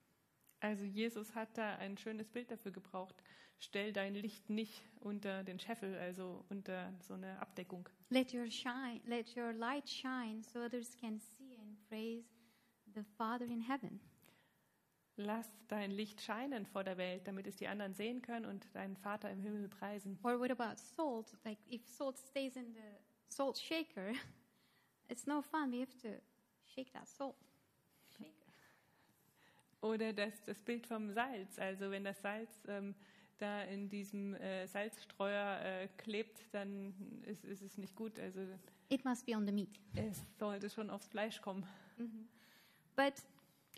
[0.61, 3.21] Also Jesus hat da ein schönes Bild dafür gebraucht.
[3.59, 7.89] Stell dein Licht nicht unter den Scheffel, also unter so eine Abdeckung.
[8.09, 12.34] Let your shine, let your light shine, so others can see and praise
[12.95, 13.99] the Father in heaven.
[15.17, 18.97] Lass dein Licht scheinen vor der Welt, damit es die anderen sehen können und deinen
[18.97, 20.19] Vater im Himmel preisen.
[20.23, 21.37] Or what about salt?
[21.45, 22.81] Like if salt stays in the
[23.29, 24.11] salt shaker,
[25.07, 25.71] it's no fun.
[25.71, 26.21] We have to
[26.65, 27.37] shake that salt.
[28.17, 28.51] Shaker.
[29.81, 31.59] Oder das, das Bild vom Salz.
[31.59, 32.93] Also wenn das Salz ähm,
[33.37, 36.93] da in diesem äh, Salzstreuer äh, klebt, dann
[37.25, 38.19] ist, ist es nicht gut.
[38.19, 38.41] Also
[38.89, 39.79] It must be on the meat.
[39.95, 41.65] es sollte schon aufs Fleisch kommen.
[42.95, 43.21] But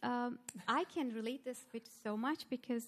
[0.04, 2.86] um, I can relate this bit so much because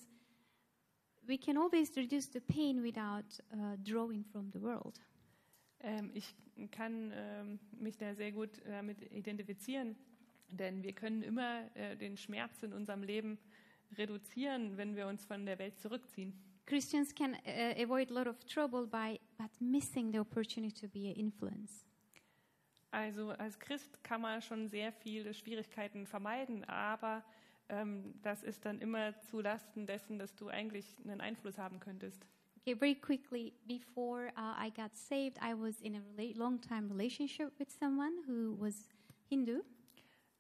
[1.28, 5.00] we can always reduce the pain without uh, drawing from the world.
[5.82, 6.36] Ähm, ich
[6.72, 9.96] kann ähm, mich da sehr gut damit identifizieren,
[10.52, 13.38] denn wir können immer äh, den Schmerz in unserem Leben
[13.98, 16.34] reduzieren, wenn wir uns von der Welt zurückziehen.
[16.66, 21.08] Christians can uh, avoid a lot of trouble by but missing the opportunity to be
[21.08, 21.86] an influence.
[22.92, 27.24] Also als Christ kann man schon sehr viele Schwierigkeiten vermeiden, aber
[27.70, 32.26] ähm, das ist dann immer zu Lasten dessen, dass du eigentlich einen Einfluss haben könntest.
[32.58, 36.02] Okay, very quickly, before uh, I got saved, I was in a
[36.36, 38.90] long-time relationship with someone who was
[39.30, 39.62] Hindu.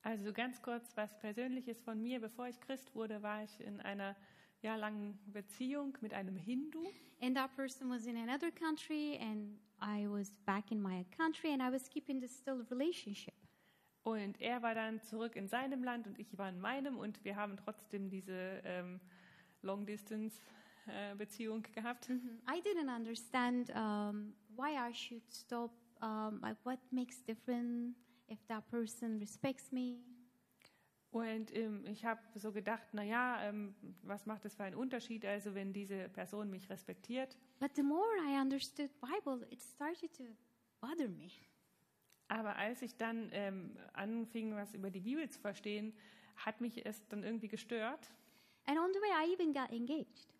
[0.01, 2.19] Also ganz kurz was Persönliches von mir.
[2.19, 4.15] Bevor ich Christ wurde, war ich in einer
[4.61, 6.83] jahrelangen Beziehung mit einem Hindu.
[7.21, 11.61] And that person was in another country, and I was back in my country, and
[11.61, 13.33] I was keeping this still relationship.
[14.03, 17.35] Und er war dann zurück in seinem Land und ich war in meinem und wir
[17.35, 18.99] haben trotzdem diese ähm,
[19.61, 22.09] Long-Distance-Beziehung gehabt.
[22.09, 25.71] I didn't understand um, why I should stop.
[26.01, 27.95] Um, like, what makes different
[28.29, 29.97] if that person respects me?
[31.11, 35.55] Und ähm, ich habe so gedacht, naja, ähm, was macht es für einen Unterschied, also
[35.55, 37.35] wenn diese Person mich respektiert.
[37.59, 40.23] But the more I understood Bible, it started to
[40.79, 41.29] bother me.
[42.27, 45.93] Aber als ich dann ähm, anfing, was über die Bibel zu verstehen,
[46.35, 48.11] hat mich es dann irgendwie gestört.
[48.65, 50.35] And on the way, I even got engaged.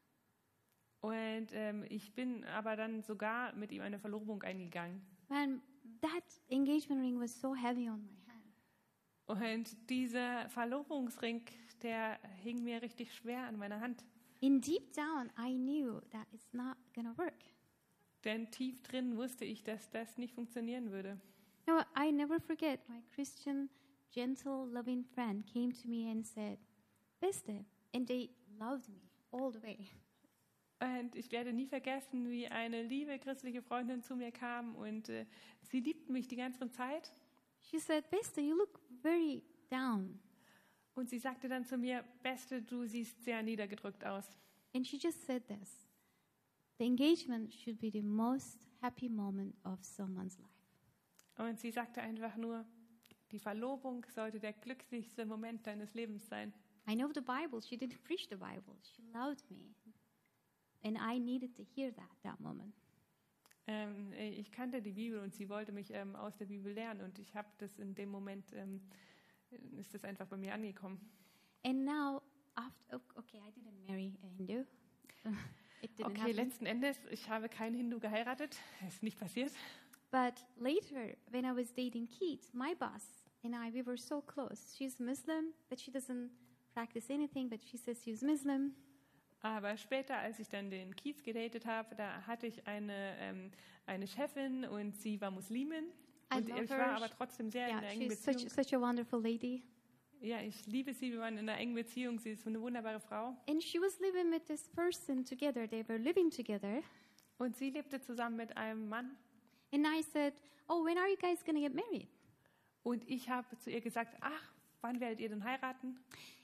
[1.01, 5.01] Und ähm, ich bin aber dann sogar mit ihm eine Verlobung eingegangen.
[5.29, 5.63] And
[6.01, 8.18] that engagement ring was so heavy on my.
[9.29, 11.43] Und dieser Verlobungsring,
[11.83, 14.03] der hing mir richtig schwer an meiner Hand.
[14.39, 17.43] In deep down, I knew that it's not gonna work.
[18.23, 21.21] Denn tief drin wusste ich, dass das nicht funktionieren würde.
[21.67, 23.69] No, I never forget my Christian,
[24.11, 26.57] gentle, loving friend came to me and said,
[27.19, 27.63] Beste,
[27.93, 29.77] and they loved me all the way.
[30.79, 35.27] Und ich werde nie vergessen, wie eine liebe christliche Freundin zu mir kam und äh,
[35.61, 37.11] sie liebten mich die ganze Zeit.
[37.61, 40.19] She said, Beste, you look very down.
[40.95, 44.25] Und sie sagte dann zu mir, Beste, du siehst sehr niedergedrückt aus.
[44.73, 45.87] And she just said this
[46.77, 50.49] The engagement should be the most happy moment of someone's life.
[51.37, 52.65] Und sie sagte einfach nur,
[53.31, 56.53] die Verlobung sollte der glücklichste Moment deines Lebens sein.
[56.89, 57.61] I know the Bible.
[57.61, 58.75] She didn't preach the Bible.
[58.83, 59.75] She loved me.
[60.83, 62.73] And I needed to hear that that moment.
[63.71, 67.19] Ähm, ich kannte die Bibel und sie wollte mich ähm, aus der Bibel lernen und
[67.19, 68.81] ich habe das in dem Moment, ähm,
[69.77, 70.99] ist das einfach bei mir angekommen.
[71.63, 72.23] And now,
[72.55, 74.63] after, okay, I didn't marry a Hindu.
[75.83, 76.33] it didn't Okay, happen.
[76.35, 78.57] letzten Endes, ich habe keinen Hindu geheiratet,
[78.87, 79.51] ist nicht passiert.
[80.09, 83.05] But later, when I was dating Keith, my boss
[83.43, 84.75] and I, we were so close.
[84.75, 86.31] She's Muslim, but she doesn't
[86.73, 88.73] practice anything, but she says she's Muslim.
[89.41, 93.51] Aber später, als ich dann den Kiez gedatet habe, da hatte ich eine, ähm,
[93.85, 95.85] eine Chefin und sie war Muslimin.
[96.33, 98.49] I Und ich war aber trotzdem sehr in Yeah, einer engen she's such, Beziehung.
[98.49, 99.63] such a wonderful lady.
[100.21, 102.19] Ja, ich liebe sie, wir waren in einer engen Beziehung.
[102.19, 103.37] Sie ist eine wunderbare Frau.
[103.47, 105.67] And she was living with this person together.
[105.67, 106.81] They were living together.
[107.37, 109.15] Und sie lebte zusammen mit einem Mann.
[109.71, 110.33] And I said,
[110.67, 112.09] Oh, when are you guys going to get married?
[112.83, 115.97] Und ich habe zu ihr gesagt, ach, wann werdet ihr denn heiraten?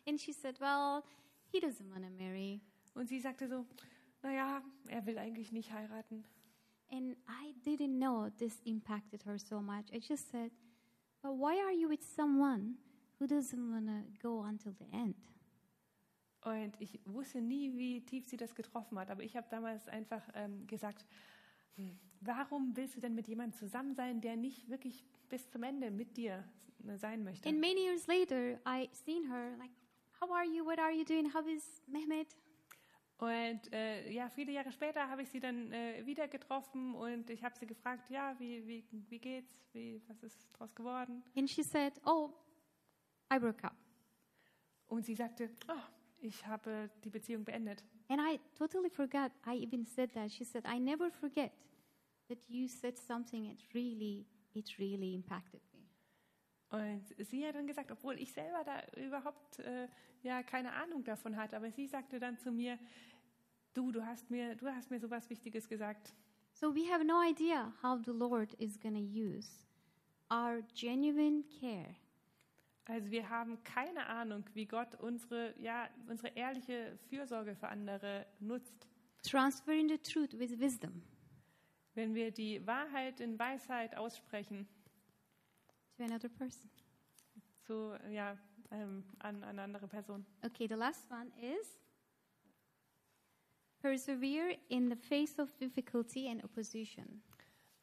[0.08, 1.04] And she said, Well,
[1.52, 2.62] he doesn't want to marry.
[2.96, 3.66] Und sie sagte so,
[4.24, 6.26] naja, er will eigentlich nicht heiraten.
[6.90, 9.92] And I didn't know this impacted her so much.
[9.94, 10.52] I just said,
[11.22, 12.76] But why are you with someone
[13.20, 15.16] who doesn't want to go until the end?
[16.42, 19.10] Und ich wusste nie, wie tief sie das getroffen hat.
[19.10, 21.08] Aber ich habe damals einfach ähm, gesagt,
[21.76, 25.90] hm, warum willst du denn mit jemandem zusammen sein, der nicht wirklich bis zum Ende
[25.90, 26.48] mit dir
[26.88, 27.50] äh, sein möchte?
[27.50, 29.72] And many years later, I seen her like,
[30.22, 30.64] How are you?
[30.64, 31.34] What are you doing?
[31.34, 32.36] How is Mehmet?
[33.18, 37.44] Und äh, ja, viele Jahre später habe ich sie dann äh, wieder getroffen und ich
[37.44, 39.64] habe sie gefragt, ja, wie, wie, wie geht's?
[39.72, 41.24] Wie, was ist draus geworden?
[41.36, 42.32] And she said, Oh,
[43.34, 43.76] I broke up.
[44.88, 45.82] Und sie sagte, oh,
[46.20, 47.84] ich habe die Beziehung beendet.
[48.08, 49.32] And I totally forgot.
[49.46, 50.32] I even said that.
[50.32, 51.52] She said, I never forget
[52.30, 55.75] that you said something it really, it really impacted me.
[56.70, 59.88] Und sie hat dann gesagt, obwohl ich selber da überhaupt äh,
[60.24, 62.80] ja keine Ahnung davon hatte, aber sie sagte dann zu mir,
[63.74, 66.14] du, du hast mir, du hast mir so was Wichtiges gesagt.
[66.54, 69.50] So we have no idea how the Lord is going to use
[70.32, 71.96] our genuine care
[72.86, 78.88] Also wir haben keine Ahnung, wie Gott unsere, ja, unsere ehrliche Fürsorge für andere nutzt.
[79.24, 81.04] transferring the truth with wisdom
[81.94, 84.68] Wenn wir die Wahrheit in Weisheit aussprechen
[85.98, 86.70] to another person.
[87.66, 88.38] zu, ja,
[88.72, 90.26] ähm, an, an eine andere Person.
[90.44, 91.80] Okay, the last one is
[93.80, 97.22] persevere in the face of difficulty and opposition.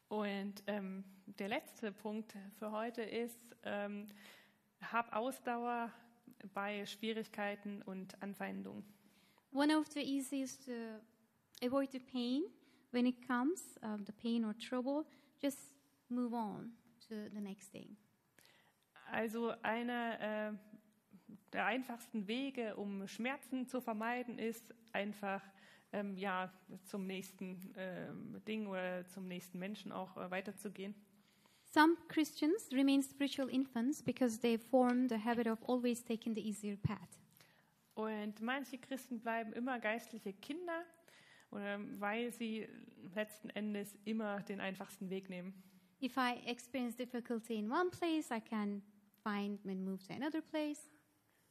[0.09, 1.03] Und ähm,
[1.39, 4.09] der letzte Punkt für heute ist, ähm,
[4.81, 5.91] hab Ausdauer
[6.53, 8.83] bei Schwierigkeiten und Anfeindungen.
[9.53, 10.71] One of the easiest to
[11.65, 12.43] avoid the pain
[12.91, 15.05] when it comes, um, the pain or trouble,
[15.41, 15.73] just
[16.09, 16.73] move on
[17.07, 17.95] to the next thing.
[19.13, 20.53] Also einer äh,
[21.53, 25.39] der einfachsten Wege, um Schmerzen zu vermeiden, ist einfach
[25.91, 26.51] ähm, ja,
[26.85, 30.95] zum nächsten ähm, Ding oder zum nächsten Menschen auch äh, weiterzugehen.
[31.71, 36.75] Some Christians remain spiritual infants because they form the habit of always taking the easier
[36.75, 37.19] path.
[37.93, 40.83] Und manche Christen bleiben immer geistliche Kinder,
[41.51, 42.67] oder weil sie
[43.13, 45.53] letzten Endes immer den einfachsten Weg nehmen.
[46.01, 48.81] If I experience difficulty in one place, I can
[49.23, 50.89] find and move to another place.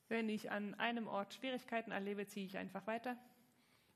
[0.09, 3.17] Wenn ich an einem Ort Schwierigkeiten erlebe, ziehe ich einfach weiter.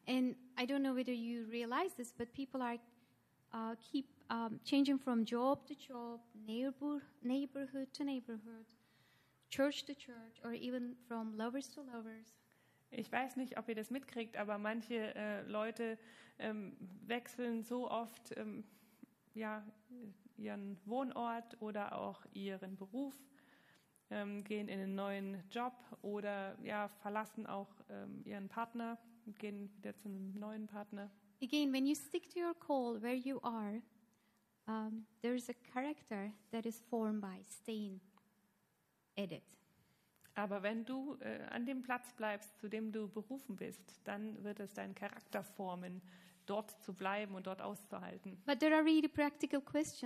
[0.06, 2.78] And I don't know whether you realize this, but people are
[3.52, 8.66] uh, keep um, changing from job to job, neighbor, neighborhood to neighborhood,
[9.50, 12.34] church to church, or even from lovers to lovers.
[12.90, 15.98] Ich weiß nicht, ob ihr das mitkriegt, aber manche äh, Leute
[16.38, 18.64] ähm, wechseln so oft ähm,
[19.34, 19.62] ja,
[20.36, 23.14] ihren Wohnort oder auch ihren Beruf,
[24.10, 29.70] ähm, gehen in einen neuen Job oder ja, verlassen auch ähm, ihren Partner und gehen
[29.76, 31.10] wieder zu einem neuen Partner.
[31.42, 33.82] Again, when you stick to your call where you are,
[34.66, 38.00] um, there is a character that is formed by staying
[39.18, 39.56] at it.
[40.34, 44.60] Aber wenn du äh, an dem Platz bleibst, zu dem du berufen bist, dann wird
[44.60, 46.02] es deinen Charakter formen,
[46.44, 48.40] dort zu bleiben und dort auszuhalten.
[48.44, 50.04] But there are really practical questions.